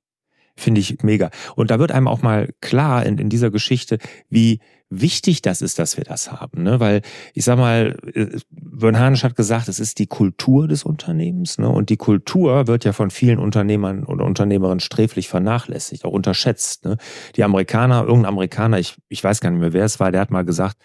[0.59, 1.29] Finde ich mega.
[1.55, 3.97] Und da wird einem auch mal klar in, in dieser Geschichte,
[4.29, 6.63] wie wichtig das ist, dass wir das haben.
[6.63, 6.79] Ne?
[6.79, 7.01] Weil
[7.33, 11.57] ich sag mal, äh, Björn Hanisch hat gesagt, es ist die Kultur des Unternehmens.
[11.59, 11.69] Ne?
[11.69, 16.85] Und die Kultur wird ja von vielen Unternehmern oder Unternehmerinnen sträflich vernachlässigt, auch unterschätzt.
[16.85, 16.97] Ne?
[17.35, 20.31] Die Amerikaner, irgendein Amerikaner, ich, ich weiß gar nicht mehr, wer es war, der hat
[20.31, 20.77] mal gesagt,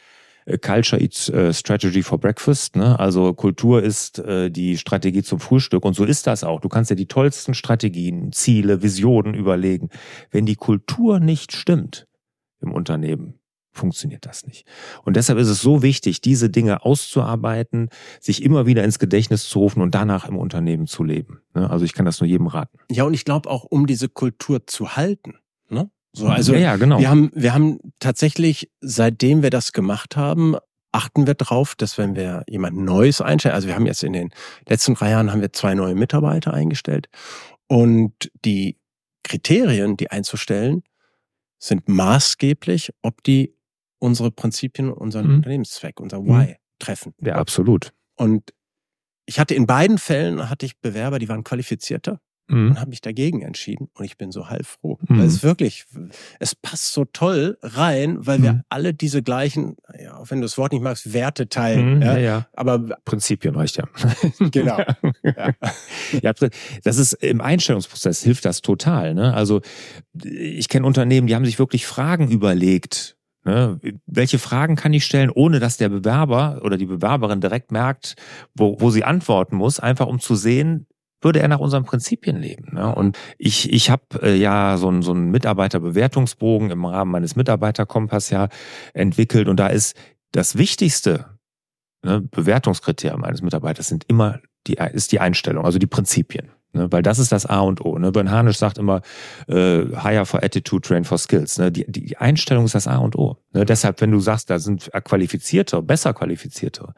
[0.60, 2.76] Culture eats äh, Strategy for Breakfast.
[2.76, 2.98] Ne?
[2.98, 5.84] Also Kultur ist äh, die Strategie zum Frühstück.
[5.84, 6.60] Und so ist das auch.
[6.60, 9.88] Du kannst dir die tollsten Strategien, Ziele, Visionen überlegen.
[10.30, 12.06] Wenn die Kultur nicht stimmt
[12.60, 13.38] im Unternehmen,
[13.72, 14.66] funktioniert das nicht.
[15.04, 17.88] Und deshalb ist es so wichtig, diese Dinge auszuarbeiten,
[18.20, 21.40] sich immer wieder ins Gedächtnis zu rufen und danach im Unternehmen zu leben.
[21.54, 21.68] Ne?
[21.68, 22.78] Also ich kann das nur jedem raten.
[22.90, 25.34] Ja, und ich glaube auch, um diese Kultur zu halten.
[25.68, 25.90] Ne?
[26.14, 26.98] So, also ja, ja, genau.
[27.00, 30.56] Wir haben, wir haben tatsächlich, seitdem wir das gemacht haben,
[30.92, 34.30] achten wir drauf, dass wenn wir jemand Neues einstellen, also wir haben jetzt in den
[34.68, 37.08] letzten drei Jahren haben wir zwei neue Mitarbeiter eingestellt
[37.66, 38.12] und
[38.44, 38.78] die
[39.24, 40.82] Kriterien, die einzustellen,
[41.58, 43.56] sind maßgeblich, ob die
[43.98, 45.34] unsere Prinzipien, unseren Mhm.
[45.36, 46.28] Unternehmenszweck, unser Mhm.
[46.28, 47.14] Why treffen.
[47.20, 47.92] ja, absolut.
[48.16, 48.52] Und
[49.26, 52.70] ich hatte in beiden Fällen hatte ich Bewerber, die waren qualifizierter Mhm.
[52.70, 54.98] und habe mich dagegen entschieden und ich bin so heilfroh.
[55.08, 55.18] Mhm.
[55.18, 55.86] Weil es wirklich,
[56.40, 58.62] es passt so toll rein, weil wir Mhm.
[58.68, 61.96] alle diese gleichen, ja, auch wenn du das Wort nicht magst, Werte teilen.
[61.96, 62.12] Mhm, ja?
[62.14, 62.46] ja, ja.
[62.52, 63.84] Aber Prinzipien reicht ja.
[64.50, 64.78] Genau.
[65.22, 65.52] Ja.
[66.22, 66.32] ja,
[66.84, 69.14] das ist im Einstellungsprozess hilft das total.
[69.14, 69.32] Ne?
[69.32, 69.62] Also
[70.22, 73.16] ich kenne Unternehmen, die haben sich wirklich Fragen überlegt.
[73.44, 73.78] Ne?
[74.06, 78.16] Welche Fragen kann ich stellen, ohne dass der Bewerber oder die Bewerberin direkt merkt,
[78.54, 80.86] wo, wo sie antworten muss, einfach um zu sehen,
[81.24, 82.74] würde er nach unseren Prinzipien leben.
[82.74, 82.94] Ne?
[82.94, 88.48] Und ich, ich habe äh, ja so einen so Mitarbeiterbewertungsbogen im Rahmen meines Mitarbeiterkompass ja
[88.92, 89.96] entwickelt und da ist
[90.32, 91.26] das Wichtigste
[92.04, 96.50] ne, Bewertungskriterium eines Mitarbeiters sind immer die, ist die Einstellung, also die Prinzipien.
[96.72, 97.98] Ne, weil das ist das A und O.
[97.98, 98.10] Ne?
[98.10, 99.00] Bern Hanisch sagt immer,
[99.46, 101.56] äh, hire for attitude, train for skills.
[101.56, 101.70] Ne?
[101.70, 103.36] Die, die Einstellung ist das A und O.
[103.52, 103.64] Ne?
[103.64, 106.92] Deshalb, wenn du sagst, da sind qualifizierte, besser qualifizierte,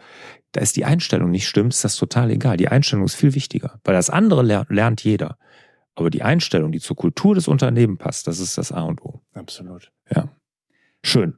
[0.57, 2.57] da ist die Einstellung nicht stimmt, ist das total egal.
[2.57, 5.37] Die Einstellung ist viel wichtiger, weil das andere lernt, lernt jeder.
[5.95, 9.21] Aber die Einstellung, die zur Kultur des Unternehmens passt, das ist das A und O.
[9.35, 9.93] Absolut.
[10.11, 10.31] Ja.
[11.05, 11.37] Schön.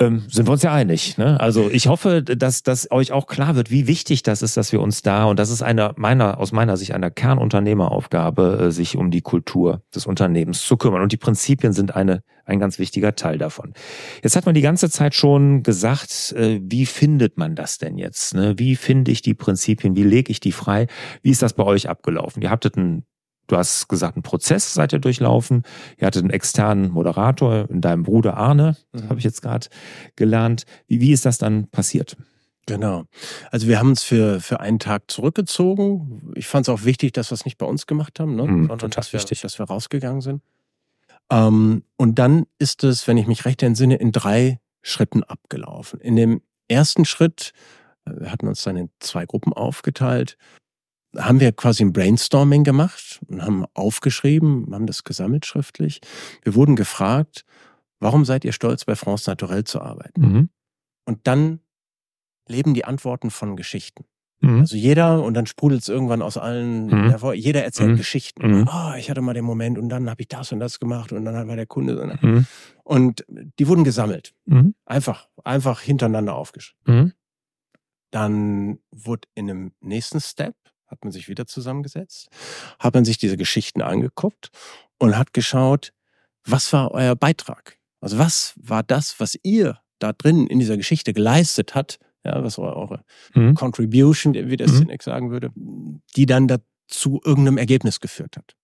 [0.00, 1.18] Ähm, sind wir uns ja einig.
[1.18, 1.38] Ne?
[1.38, 4.80] Also ich hoffe, dass, dass euch auch klar wird, wie wichtig das ist, dass wir
[4.80, 9.12] uns da, und das ist eine meiner, aus meiner Sicht eine Kernunternehmeraufgabe, äh, sich um
[9.12, 11.00] die Kultur des Unternehmens zu kümmern.
[11.00, 13.72] Und die Prinzipien sind eine, ein ganz wichtiger Teil davon.
[14.24, 18.34] Jetzt hat man die ganze Zeit schon gesagt, äh, wie findet man das denn jetzt?
[18.34, 18.58] Ne?
[18.58, 19.94] Wie finde ich die Prinzipien?
[19.94, 20.88] Wie lege ich die frei?
[21.22, 22.42] Wie ist das bei euch abgelaufen?
[22.42, 23.04] Ihr habtet einen
[23.46, 25.62] Du hast gesagt, einen Prozess seid ihr durchlaufen.
[25.98, 29.08] Ihr hattet einen externen Moderator in deinem Bruder Arne, Mhm.
[29.08, 29.66] habe ich jetzt gerade
[30.16, 30.64] gelernt.
[30.86, 32.16] Wie, wie ist das dann passiert?
[32.66, 33.04] Genau.
[33.50, 36.32] Also wir haben uns für, für einen Tag zurückgezogen.
[36.34, 38.44] Ich fand es auch wichtig, dass wir es nicht bei uns gemacht haben, ne?
[38.44, 39.42] Mhm, sondern dass wir, wichtig.
[39.42, 40.40] dass wir rausgegangen sind.
[41.30, 46.00] Ähm, und dann ist es, wenn ich mich recht entsinne, in drei Schritten abgelaufen.
[46.00, 47.52] In dem ersten Schritt,
[48.06, 50.36] äh, wir hatten uns dann in zwei Gruppen aufgeteilt,
[51.16, 56.00] haben wir quasi ein Brainstorming gemacht und haben aufgeschrieben, haben das gesammelt schriftlich.
[56.42, 57.44] Wir wurden gefragt,
[58.00, 60.20] warum seid ihr stolz, bei France Naturel zu arbeiten?
[60.20, 60.48] Mhm.
[61.06, 61.60] Und dann
[62.48, 64.04] leben die Antworten von Geschichten.
[64.40, 64.60] Mhm.
[64.60, 67.08] Also jeder, und dann sprudelt es irgendwann aus allen Mhm.
[67.10, 67.96] hervor, jeder erzählt Mhm.
[67.96, 68.60] Geschichten.
[68.60, 68.68] Mhm.
[68.68, 71.24] Ah, ich hatte mal den Moment und dann habe ich das und das gemacht und
[71.24, 71.96] dann war der Kunde.
[71.96, 72.26] so.
[72.26, 72.46] Mhm.
[72.82, 74.34] Und die wurden gesammelt.
[74.84, 77.14] Einfach, einfach hintereinander aufgeschrieben.
[78.10, 80.54] Dann wurde in einem nächsten Step,
[80.94, 82.28] hat man sich wieder zusammengesetzt,
[82.78, 84.50] hat man sich diese Geschichten angeguckt
[84.98, 85.92] und hat geschaut,
[86.46, 87.78] was war euer Beitrag?
[88.00, 92.58] Also was war das, was ihr da drin in dieser Geschichte geleistet hat, ja, was
[92.58, 93.04] war eure
[93.34, 93.54] Mhm.
[93.54, 94.88] Contribution, wie der Mhm.
[95.00, 95.50] Sagen würde,
[96.16, 98.54] die dann dazu irgendeinem Ergebnis geführt hat.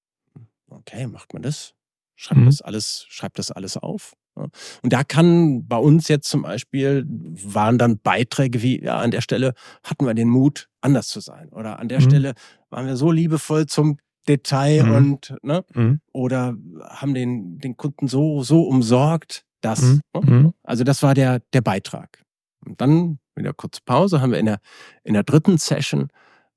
[0.69, 1.75] Okay, macht man das?
[2.15, 2.47] Schreibt Mhm.
[2.47, 4.15] das alles, schreibt das alles auf.
[4.35, 9.21] Und da kann bei uns jetzt zum Beispiel waren dann Beiträge wie, ja, an der
[9.21, 11.49] Stelle hatten wir den Mut, anders zu sein.
[11.51, 12.05] Oder an der Mhm.
[12.05, 12.35] Stelle
[12.71, 14.91] waren wir so liebevoll zum Detail Mhm.
[14.95, 16.01] und, ne, Mhm.
[16.13, 16.55] oder
[16.89, 20.01] haben den, den Kunden so, so umsorgt, dass, Mhm.
[20.15, 20.21] ne?
[20.23, 20.55] Mhm.
[20.63, 22.23] also das war der, der Beitrag.
[22.65, 24.61] Und dann, wieder kurz Pause, haben wir in der,
[25.05, 26.09] in der dritten Session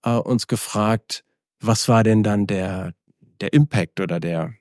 [0.03, 1.23] äh, uns gefragt,
[1.59, 2.93] was war denn dann der,
[3.41, 4.53] der Impact oder der,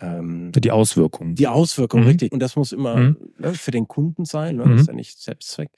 [0.00, 1.34] ähm, Die Auswirkungen.
[1.34, 2.06] die Auswirkung, Mhm.
[2.06, 2.32] richtig.
[2.32, 3.16] Und das muss immer Mhm.
[3.38, 4.64] ne, für den Kunden sein, ne?
[4.66, 4.70] Mhm.
[4.72, 5.70] das ist ja nicht Selbstzweck.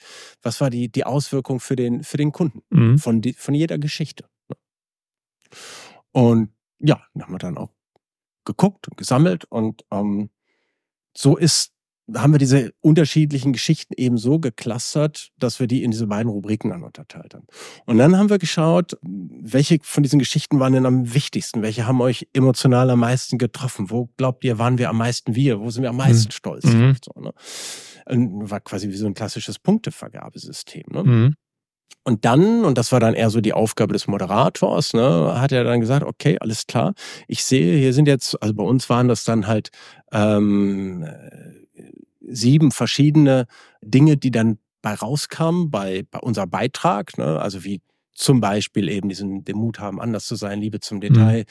[0.43, 2.99] Was war die, die Auswirkung für den, für den Kunden Mhm.
[2.99, 4.25] von, die, von jeder Geschichte?
[4.49, 4.57] ne?
[6.13, 7.71] Und ja, haben wir dann auch
[8.45, 10.31] geguckt und gesammelt und ähm,
[11.17, 11.72] so ist,
[12.15, 16.71] haben wir diese unterschiedlichen Geschichten eben so geclustert, dass wir die in diese beiden Rubriken
[16.71, 17.47] dann unterteilt haben.
[17.87, 21.63] Und dann haben wir geschaut, welche von diesen Geschichten waren denn am wichtigsten?
[21.63, 23.91] Welche haben euch emotional am meisten getroffen?
[23.91, 25.61] Wo glaubt ihr, waren wir am meisten wir?
[25.61, 26.65] Wo sind wir am meisten stolz?
[26.65, 26.97] Mhm.
[27.05, 27.33] So, ne?
[28.51, 30.85] War quasi wie so ein klassisches Punktevergabesystem.
[30.91, 31.05] Ne?
[31.05, 31.35] Mhm.
[32.05, 35.63] Und dann, und das war dann eher so die Aufgabe des Moderators, ne, hat er
[35.63, 36.95] dann gesagt, okay, alles klar,
[37.29, 39.71] ich sehe, hier sind jetzt, also bei uns waren das dann halt
[40.11, 41.62] ähm, äh,
[42.35, 43.47] sieben verschiedene
[43.83, 47.81] Dinge, die dann bei rauskamen, bei, bei unser Beitrag, ne, also wie
[48.15, 51.45] zum Beispiel eben diesen, den Mut haben, anders zu sein, Liebe zum Detail,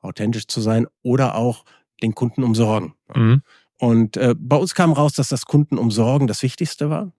[0.00, 1.64] authentisch zu sein oder auch
[2.02, 2.94] den Kunden umsorgen.
[3.14, 3.42] Mhm.
[3.78, 7.12] Und äh, bei uns kam raus, dass das Kunden umsorgen das Wichtigste war.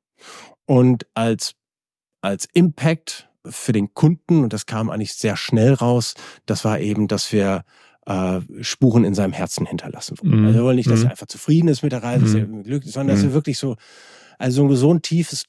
[0.65, 1.55] Und als,
[2.21, 7.08] als Impact für den Kunden, und das kam eigentlich sehr schnell raus, das war eben,
[7.08, 7.63] dass wir
[8.10, 10.39] äh, Spuren in seinem Herzen hinterlassen wollen.
[10.41, 10.45] Mhm.
[10.48, 11.06] Also wir wollen nicht, dass Mhm.
[11.06, 13.32] er einfach zufrieden ist mit der Reise, dass er glücklich ist, sondern dass Mhm.
[13.32, 13.76] er wirklich so,
[14.38, 15.45] also so ein tiefes,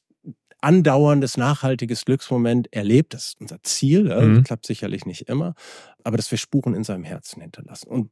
[0.61, 3.13] andauerndes, nachhaltiges Glücksmoment erlebt.
[3.15, 4.03] Das ist unser Ziel.
[4.03, 4.35] Mhm.
[4.35, 5.55] Das klappt sicherlich nicht immer,
[6.03, 7.89] aber dass wir Spuren in seinem Herzen hinterlassen.
[7.89, 8.11] Und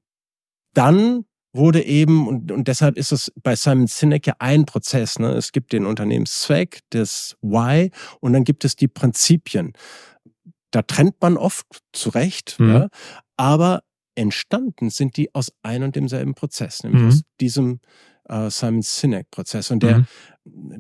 [0.74, 5.20] dann wurde eben, und, und deshalb ist es bei Simon Sinek ja ein Prozess.
[5.20, 5.32] Ne?
[5.34, 9.74] Es gibt den Unternehmenszweck, das Why, und dann gibt es die Prinzipien.
[10.72, 12.70] Da trennt man oft zurecht, Mhm.
[12.74, 12.88] ja?
[13.38, 13.82] aber
[14.20, 17.08] entstanden sind die aus ein und demselben Prozess, nämlich Mhm.
[17.08, 17.80] aus diesem
[18.30, 19.72] äh, Simon Sinek-Prozess.
[19.72, 20.06] Und der, Mhm.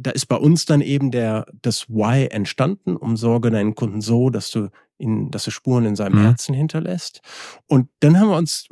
[0.03, 4.51] da ist bei uns dann eben der, das Why entstanden, umsorge deinen Kunden so, dass
[4.51, 6.25] du ihn, dass du Spuren in seinem Mhm.
[6.25, 7.21] Herzen hinterlässt.
[7.65, 8.67] Und dann haben wir uns,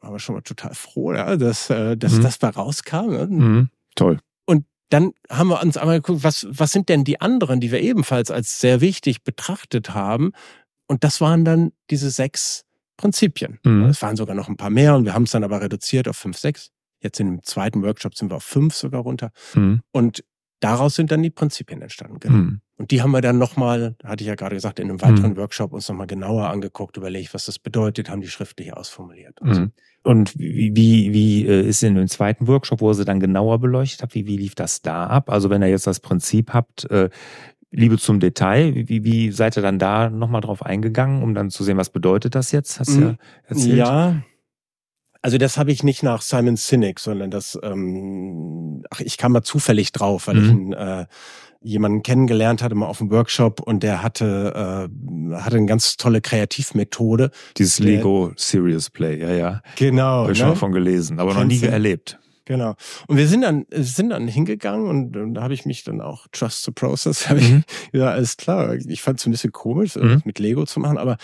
[0.00, 2.22] waren wir schon mal total froh, ja, dass, äh, dass Mhm.
[2.22, 3.10] das bei rauskam.
[3.10, 3.26] Ne?
[3.26, 3.68] Mhm.
[3.96, 4.18] Toll.
[4.46, 7.80] Und dann haben wir uns einmal geguckt, was, was sind denn die anderen, die wir
[7.80, 10.30] ebenfalls als sehr wichtig betrachtet haben?
[10.86, 12.64] Und das waren dann diese sechs
[13.02, 13.58] Prinzipien.
[13.64, 13.86] Mhm.
[13.86, 16.16] Es waren sogar noch ein paar mehr und wir haben es dann aber reduziert auf
[16.16, 16.70] fünf, sechs.
[17.00, 19.32] Jetzt in dem zweiten Workshop sind wir auf fünf sogar runter.
[19.54, 19.80] Mhm.
[19.90, 20.24] Und
[20.60, 22.20] daraus sind dann die Prinzipien entstanden.
[22.20, 22.36] Genau.
[22.36, 22.60] Mhm.
[22.76, 25.72] Und die haben wir dann nochmal, hatte ich ja gerade gesagt, in einem weiteren Workshop
[25.72, 29.40] uns nochmal genauer angeguckt, überlegt, was das bedeutet, haben die schriftlich ausformuliert.
[29.40, 29.60] Und so.
[29.62, 29.72] Mhm.
[30.04, 33.60] Und wie, wie, wie äh, ist in dem zweiten Workshop, wo ihr sie dann genauer
[33.60, 35.30] beleuchtet habt, wie, wie lief das da ab?
[35.30, 37.08] Also wenn ihr jetzt das Prinzip habt, äh,
[37.74, 41.64] Liebe zum Detail, wie, wie seid ihr dann da nochmal drauf eingegangen, um dann zu
[41.64, 42.78] sehen, was bedeutet das jetzt?
[42.78, 43.02] Hast du Mhm.
[43.02, 43.14] ja
[43.46, 43.76] erzählt.
[43.78, 44.22] Ja.
[45.22, 49.42] Also das habe ich nicht nach Simon Sinek, sondern das, ähm, ach, ich kam mal
[49.42, 50.44] zufällig drauf, weil Mhm.
[50.44, 51.06] ich einen, äh,
[51.64, 56.20] jemanden kennengelernt hatte mal auf dem Workshop und der hatte, äh, hatte eine ganz tolle
[56.20, 57.30] Kreativmethode.
[57.56, 59.62] Dieses Der- Lego Serious Play, ja, ja.
[59.76, 60.22] Genau.
[60.24, 62.18] Habe ich schon mal von gelesen, aber noch nie Kennst erlebt.
[62.44, 62.74] Genau.
[63.06, 66.26] Und wir sind dann, sind dann hingegangen und, und da habe ich mich dann auch
[66.32, 67.64] Trust the Process, habe Mhm.
[67.92, 68.74] ich, ja, alles klar.
[68.74, 70.22] Ich fand es ein bisschen komisch, Mhm.
[70.24, 71.16] mit Lego zu machen, aber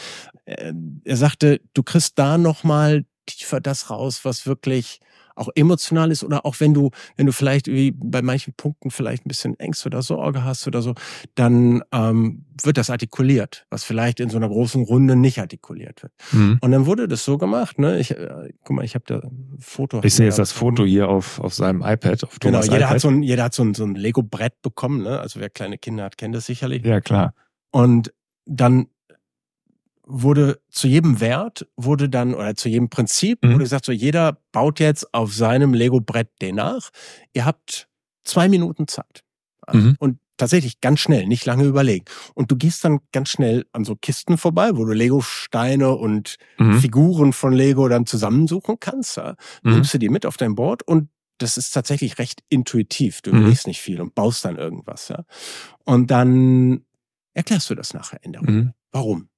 [0.45, 0.73] äh,
[1.05, 5.01] er sagte, du kriegst da nochmal tiefer das raus, was wirklich
[5.39, 9.25] auch emotional ist oder auch wenn du, wenn du vielleicht wie bei manchen Punkten vielleicht
[9.25, 10.95] ein bisschen Ängste oder Sorge hast oder so,
[11.35, 16.13] dann ähm, wird das artikuliert, was vielleicht in so einer großen Runde nicht artikuliert wird.
[16.33, 16.59] Mhm.
[16.61, 17.99] Und dann wurde das so gemacht, ne?
[17.99, 20.01] Ich, äh, guck mal, ich habe da ein Foto.
[20.03, 22.91] Ich sehe jetzt das Foto hier auf, auf seinem iPad, auf Genau, Thomas jeder iPad.
[22.91, 25.21] hat, so ein, jeder hat so ein, so ein Lego-Brett bekommen, ne?
[25.21, 26.85] Also wer kleine Kinder hat, kennt das sicherlich.
[26.85, 27.35] ja, klar.
[27.71, 28.13] Und
[28.47, 28.87] dann
[30.09, 33.51] wurde zu jedem Wert, wurde dann, oder zu jedem Prinzip, Mhm.
[33.55, 36.91] wurde gesagt, so jeder baut jetzt auf seinem Lego-Brett den nach.
[37.35, 37.89] Ihr habt
[38.25, 39.23] zwei Minuten Zeit.
[39.73, 39.97] Mhm.
[39.99, 42.05] Und tatsächlich ganz schnell, nicht lange überlegen.
[42.35, 46.79] Und du gehst dann ganz schnell an so Kisten vorbei, wo du Lego-Steine und Mhm.
[46.81, 49.17] Figuren von Lego dann zusammensuchen kannst.
[49.19, 49.35] Ja.
[49.63, 49.73] Mhm.
[49.75, 53.21] Nimmst du die mit auf dein Board und das ist tatsächlich recht intuitiv.
[53.23, 53.39] Du Mhm.
[53.41, 55.09] überlegst nicht viel und baust dann irgendwas.
[55.09, 55.25] Ja.
[55.85, 56.85] Und dann
[57.35, 58.53] erklärst du das nachher in der Runde.
[58.53, 58.73] Mhm.
[58.91, 59.29] Warum?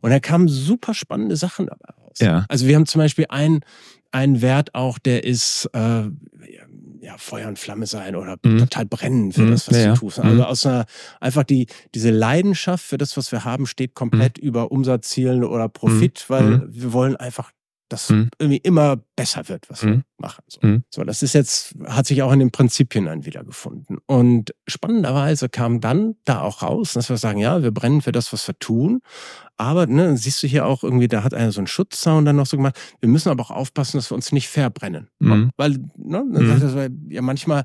[0.00, 2.16] Und da kamen super spannende Sachen dabei raus.
[2.18, 2.44] Ja.
[2.48, 3.60] Also wir haben zum Beispiel einen,
[4.12, 6.02] einen Wert auch, der ist äh,
[7.02, 8.58] ja, Feuer und Flamme sein oder Mhm.
[8.58, 9.50] total brennen für Mhm.
[9.50, 10.18] das, was Ja, du tust.
[10.20, 10.42] Also Mhm.
[10.42, 10.84] aus einer,
[11.20, 16.24] einfach die, diese Leidenschaft für das, was wir haben, steht komplett über Umsatzzielen oder Profit,
[16.28, 16.66] weil Mhm.
[16.70, 17.50] wir wollen einfach,
[17.90, 18.30] dass Mhm.
[18.38, 20.04] irgendwie immer besser wird, was wir Mhm.
[20.16, 20.42] machen.
[20.48, 20.60] So.
[20.62, 20.84] Mhm.
[20.90, 23.98] so, das ist jetzt, hat sich auch in den Prinzipien dann wiedergefunden.
[24.06, 28.32] Und spannenderweise kam dann da auch raus, dass wir sagen, ja, wir brennen für das,
[28.32, 29.00] was wir tun.
[29.58, 32.46] Aber, ne, siehst du hier auch irgendwie, da hat einer so einen Schutzzaun dann noch
[32.46, 32.78] so gemacht.
[33.00, 35.08] Wir müssen aber auch aufpassen, dass wir uns nicht verbrennen.
[35.18, 35.50] Mhm.
[35.58, 36.58] Weil, ne, dann Mhm.
[36.60, 37.64] sagt er ja, manchmal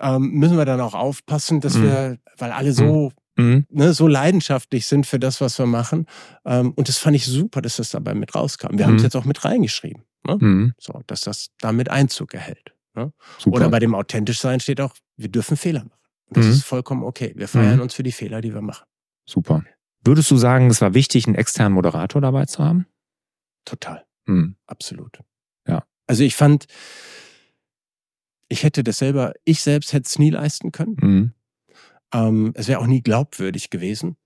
[0.00, 3.66] ähm, müssen wir dann auch aufpassen, dass wir, weil alle so, Mhm.
[3.68, 6.06] ne, so leidenschaftlich sind für das, was wir machen.
[6.44, 8.78] Ähm, und das fand ich super, dass das dabei mit rauskam.
[8.78, 9.06] Wir haben es Mhm.
[9.06, 10.04] jetzt auch mit reingeschrieben.
[10.26, 10.36] Ne?
[10.40, 10.74] Mhm.
[10.78, 12.74] So, dass das damit Einzug erhält.
[12.94, 13.12] Ne?
[13.38, 13.56] Super.
[13.56, 15.98] Oder bei dem authentisch sein steht auch, wir dürfen Fehler machen.
[16.26, 16.52] Und das Mhm.
[16.52, 17.32] ist vollkommen okay.
[17.36, 17.82] Wir feiern Mhm.
[17.82, 18.86] uns für die Fehler, die wir machen.
[19.28, 19.64] Super.
[20.04, 22.86] Würdest du sagen, es war wichtig, einen externen Moderator dabei zu haben?
[23.64, 24.04] Total.
[24.26, 24.56] Mhm.
[24.66, 25.18] Absolut.
[25.66, 25.84] Ja.
[26.06, 26.66] Also ich fand,
[28.48, 30.96] ich hätte das selber, ich selbst hätte es nie leisten können.
[31.00, 31.32] Mhm.
[32.14, 34.16] Ähm, es wäre auch nie glaubwürdig gewesen.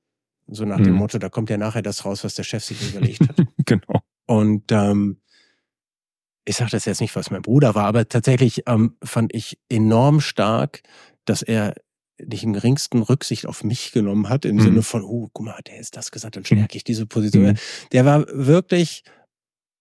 [0.47, 0.99] So nach dem Mhm.
[0.99, 3.37] Motto, da kommt ja nachher das raus, was der Chef sich überlegt hat.
[3.67, 4.01] Genau.
[4.27, 5.21] Und ähm,
[6.45, 10.21] ich sage das jetzt nicht, was mein Bruder war, aber tatsächlich ähm, fand ich enorm
[10.21, 10.83] stark,
[11.27, 11.75] dass er
[12.25, 14.61] nicht im geringsten Rücksicht auf mich genommen hat, im Mhm.
[14.61, 17.45] Sinne von, oh, guck mal, der jetzt das gesagt, dann stärke ich diese Position.
[17.53, 17.57] Mhm.
[17.93, 19.05] Der war wirklich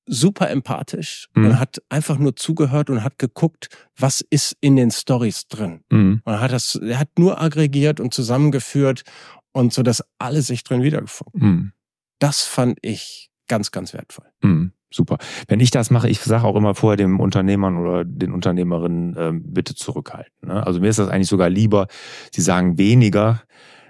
[0.08, 1.46] super empathisch Mhm.
[1.46, 5.82] und hat einfach nur zugehört und hat geguckt, was ist in den Stories drin.
[5.90, 6.22] Mhm.
[6.24, 9.04] Und er hat das, er hat nur aggregiert und zusammengeführt
[9.52, 11.42] und so, dass alle sich drin wiedergefunden.
[11.50, 11.72] Mhm.
[12.20, 14.26] Das fand ich ganz, ganz wertvoll.
[14.42, 14.72] Mhm.
[14.90, 15.18] Super.
[15.50, 19.44] Wenn ich das mache, ich sage auch immer vorher dem Unternehmern oder den Unternehmerinnen, ähm,
[19.54, 20.48] bitte zurückhalten.
[20.48, 20.66] Ne?
[20.66, 21.88] Also mir ist das eigentlich sogar lieber,
[22.34, 23.42] sie sagen weniger,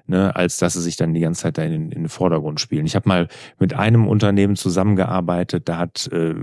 [0.08, 2.86] ne, als dass sie sich dann die ganze Zeit da in, in den Vordergrund spielen.
[2.86, 3.28] Ich habe mal
[3.60, 6.36] mit einem Unternehmen zusammengearbeitet, da hat äh,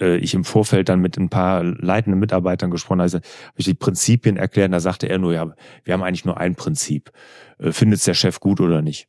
[0.00, 3.74] äh, ich im Vorfeld dann mit ein paar leitenden Mitarbeitern gesprochen, also habe ich die
[3.74, 5.54] Prinzipien erklärt, und da sagte er nur, ja,
[5.84, 7.12] wir haben eigentlich nur ein Prinzip.
[7.58, 9.08] Äh, Findet es der Chef gut oder nicht?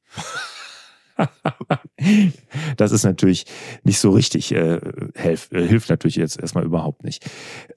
[2.77, 3.45] das ist natürlich
[3.83, 4.79] nicht so richtig, äh,
[5.15, 7.25] helf, äh, hilft natürlich jetzt erstmal überhaupt nicht.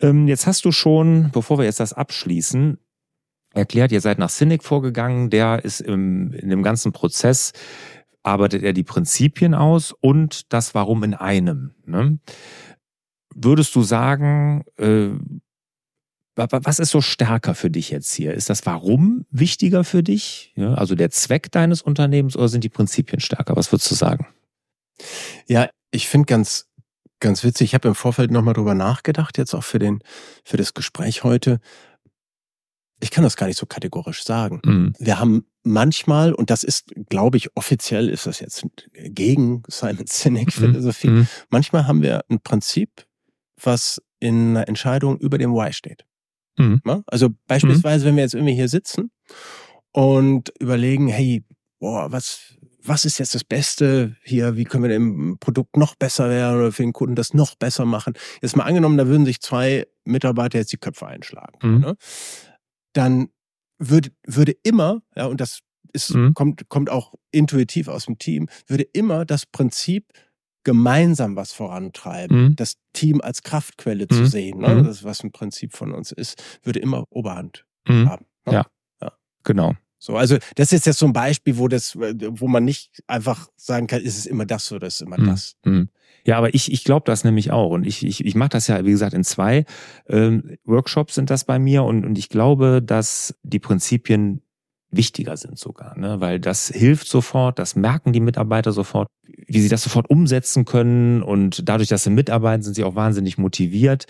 [0.01, 2.78] Ähm, jetzt hast du schon, bevor wir jetzt das abschließen,
[3.57, 7.52] erklärt, ihr seid nach Cynic vorgegangen, der ist im, in dem ganzen Prozess,
[8.22, 11.74] arbeitet er die Prinzipien aus und das Warum in einem.
[11.84, 12.18] Ne?
[13.34, 15.11] Würdest du sagen, äh,
[16.36, 18.34] wa- wa- was ist so stärker für dich jetzt hier?
[18.34, 20.52] Ist das Warum wichtiger für dich?
[20.57, 23.57] Ja, also der Zweck deines Unternehmens oder sind die Prinzipien stärker?
[23.57, 24.26] Was würdest du sagen?
[25.46, 26.66] Ja, ich finde ganz,
[27.20, 27.66] ganz witzig.
[27.66, 30.00] Ich habe im Vorfeld nochmal drüber nachgedacht, jetzt auch für den,
[30.44, 31.61] für das Gespräch heute.
[33.01, 34.61] Ich kann das gar nicht so kategorisch sagen.
[34.64, 34.94] Mhm.
[34.99, 40.53] Wir haben manchmal, und das ist, glaube ich, offiziell ist das jetzt gegen Simon Sinek
[40.53, 41.28] Philosophie, Mhm.
[41.51, 43.07] manchmal haben wir ein Prinzip,
[43.62, 46.05] was in einer Entscheidung über dem Why steht.
[46.57, 46.80] Mhm.
[47.07, 49.11] Also beispielsweise, wenn wir jetzt irgendwie hier sitzen
[49.92, 51.44] und überlegen, hey,
[51.78, 54.57] boah, was, was ist jetzt das Beste hier?
[54.57, 57.84] Wie können wir dem Produkt noch besser werden oder für den Kunden das noch besser
[57.84, 58.14] machen?
[58.40, 61.59] Jetzt mal angenommen, da würden sich zwei Mitarbeiter jetzt die Köpfe einschlagen.
[61.62, 61.80] Mhm.
[61.80, 61.97] Ne?
[62.97, 63.28] Dann
[63.78, 65.61] würde, würde immer, ja, und das
[65.92, 66.32] ist, Mhm.
[66.32, 70.07] kommt, kommt auch intuitiv aus dem Team, würde immer das Prinzip
[70.64, 72.57] gemeinsam was vorantreiben, Mhm.
[72.57, 74.26] das Team als Kraftquelle zu Mhm.
[74.26, 74.76] sehen, ne?
[74.76, 74.84] Mhm.
[74.84, 78.09] das was ein Prinzip von uns ist, würde immer Oberhand Mhm.
[78.09, 78.26] haben.
[78.47, 78.53] Ne?
[78.55, 78.66] Ja.
[79.44, 79.74] Genau.
[79.99, 83.86] So, also das ist jetzt so ein Beispiel, wo das, wo man nicht einfach sagen
[83.86, 85.26] kann, ist es immer das oder ist es immer Mhm.
[85.26, 85.57] das.
[85.64, 85.88] Mhm.
[86.24, 87.70] Ja, aber ich, ich glaube das nämlich auch.
[87.70, 89.64] Und ich, ich, ich mache das ja, wie gesagt, in zwei
[90.09, 91.84] ähm, Workshops sind das bei mir.
[91.84, 94.42] Und, und ich glaube, dass die Prinzipien
[94.90, 96.20] wichtiger sind sogar, ne?
[96.20, 99.09] weil das hilft sofort, das merken die Mitarbeiter sofort,
[99.47, 103.36] wie sie das sofort umsetzen können und dadurch, dass sie mitarbeiten, sind sie auch wahnsinnig
[103.36, 104.07] motiviert.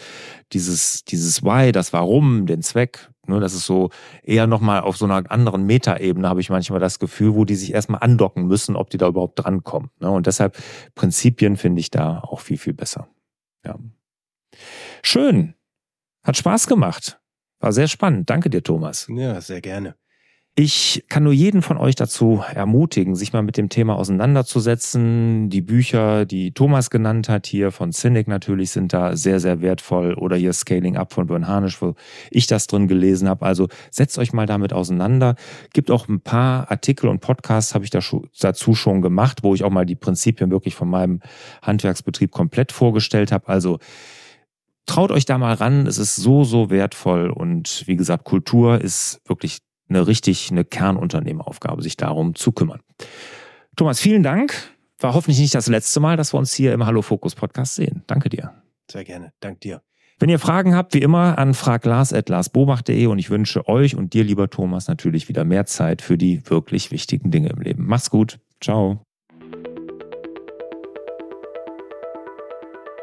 [0.53, 3.41] Dieses, dieses Why, das Warum, den Zweck, ne?
[3.41, 3.91] das ist so
[4.23, 7.73] eher nochmal auf so einer anderen Metaebene, habe ich manchmal das Gefühl, wo die sich
[7.73, 9.91] erstmal andocken müssen, ob die da überhaupt drankommen.
[10.01, 10.11] Ne?
[10.11, 10.57] Und deshalb
[10.95, 13.09] Prinzipien finde ich da auch viel, viel besser.
[13.65, 13.79] Ja.
[15.03, 15.55] Schön.
[16.25, 17.21] Hat Spaß gemacht.
[17.61, 18.29] War sehr spannend.
[18.29, 19.07] Danke dir, Thomas.
[19.09, 19.97] Ja, sehr gerne.
[20.59, 25.51] Ich kann nur jeden von euch dazu ermutigen, sich mal mit dem Thema auseinanderzusetzen.
[25.51, 30.15] Die Bücher, die Thomas genannt hat, hier von Cynic natürlich, sind da sehr, sehr wertvoll.
[30.15, 31.95] Oder hier Scaling Up von Björn Harnisch, wo
[32.31, 33.45] ich das drin gelesen habe.
[33.45, 35.35] Also setzt euch mal damit auseinander.
[35.75, 38.01] Gibt auch ein paar Artikel und Podcasts, habe ich da
[38.41, 41.21] dazu schon gemacht, wo ich auch mal die Prinzipien wirklich von meinem
[41.61, 43.47] Handwerksbetrieb komplett vorgestellt habe.
[43.49, 43.79] Also
[44.87, 45.87] traut euch da mal ran.
[45.87, 47.29] Es ist so, so wertvoll.
[47.29, 49.59] Und wie gesagt, Kultur ist wirklich
[49.89, 52.81] eine richtig, eine Kernunternehmeraufgabe, sich darum zu kümmern.
[53.77, 54.55] Thomas, vielen Dank.
[54.99, 58.03] War hoffentlich nicht das letzte Mal, dass wir uns hier im Hallo Fokus Podcast sehen.
[58.07, 58.53] Danke dir.
[58.91, 59.33] Sehr gerne.
[59.41, 59.83] Dank dir.
[60.19, 64.49] Wenn ihr Fragen habt, wie immer an fraglars.larsbobach.de und ich wünsche euch und dir, lieber
[64.49, 67.87] Thomas, natürlich wieder mehr Zeit für die wirklich wichtigen Dinge im Leben.
[67.87, 68.39] Macht's gut.
[68.63, 69.03] Ciao.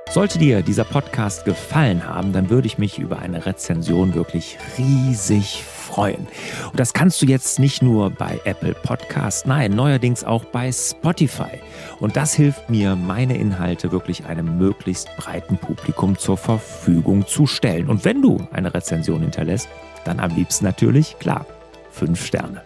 [0.09, 5.63] Sollte dir dieser Podcast gefallen haben, dann würde ich mich über eine Rezension wirklich riesig
[5.93, 6.27] freuen.
[6.71, 11.59] Und das kannst du jetzt nicht nur bei Apple Podcast, nein, neuerdings auch bei Spotify.
[11.99, 17.89] Und das hilft mir, meine Inhalte wirklich einem möglichst breiten Publikum zur Verfügung zu stellen.
[17.89, 19.69] Und wenn du eine Rezension hinterlässt,
[20.03, 21.45] dann am liebsten natürlich, klar,
[21.91, 22.63] fünf Sterne.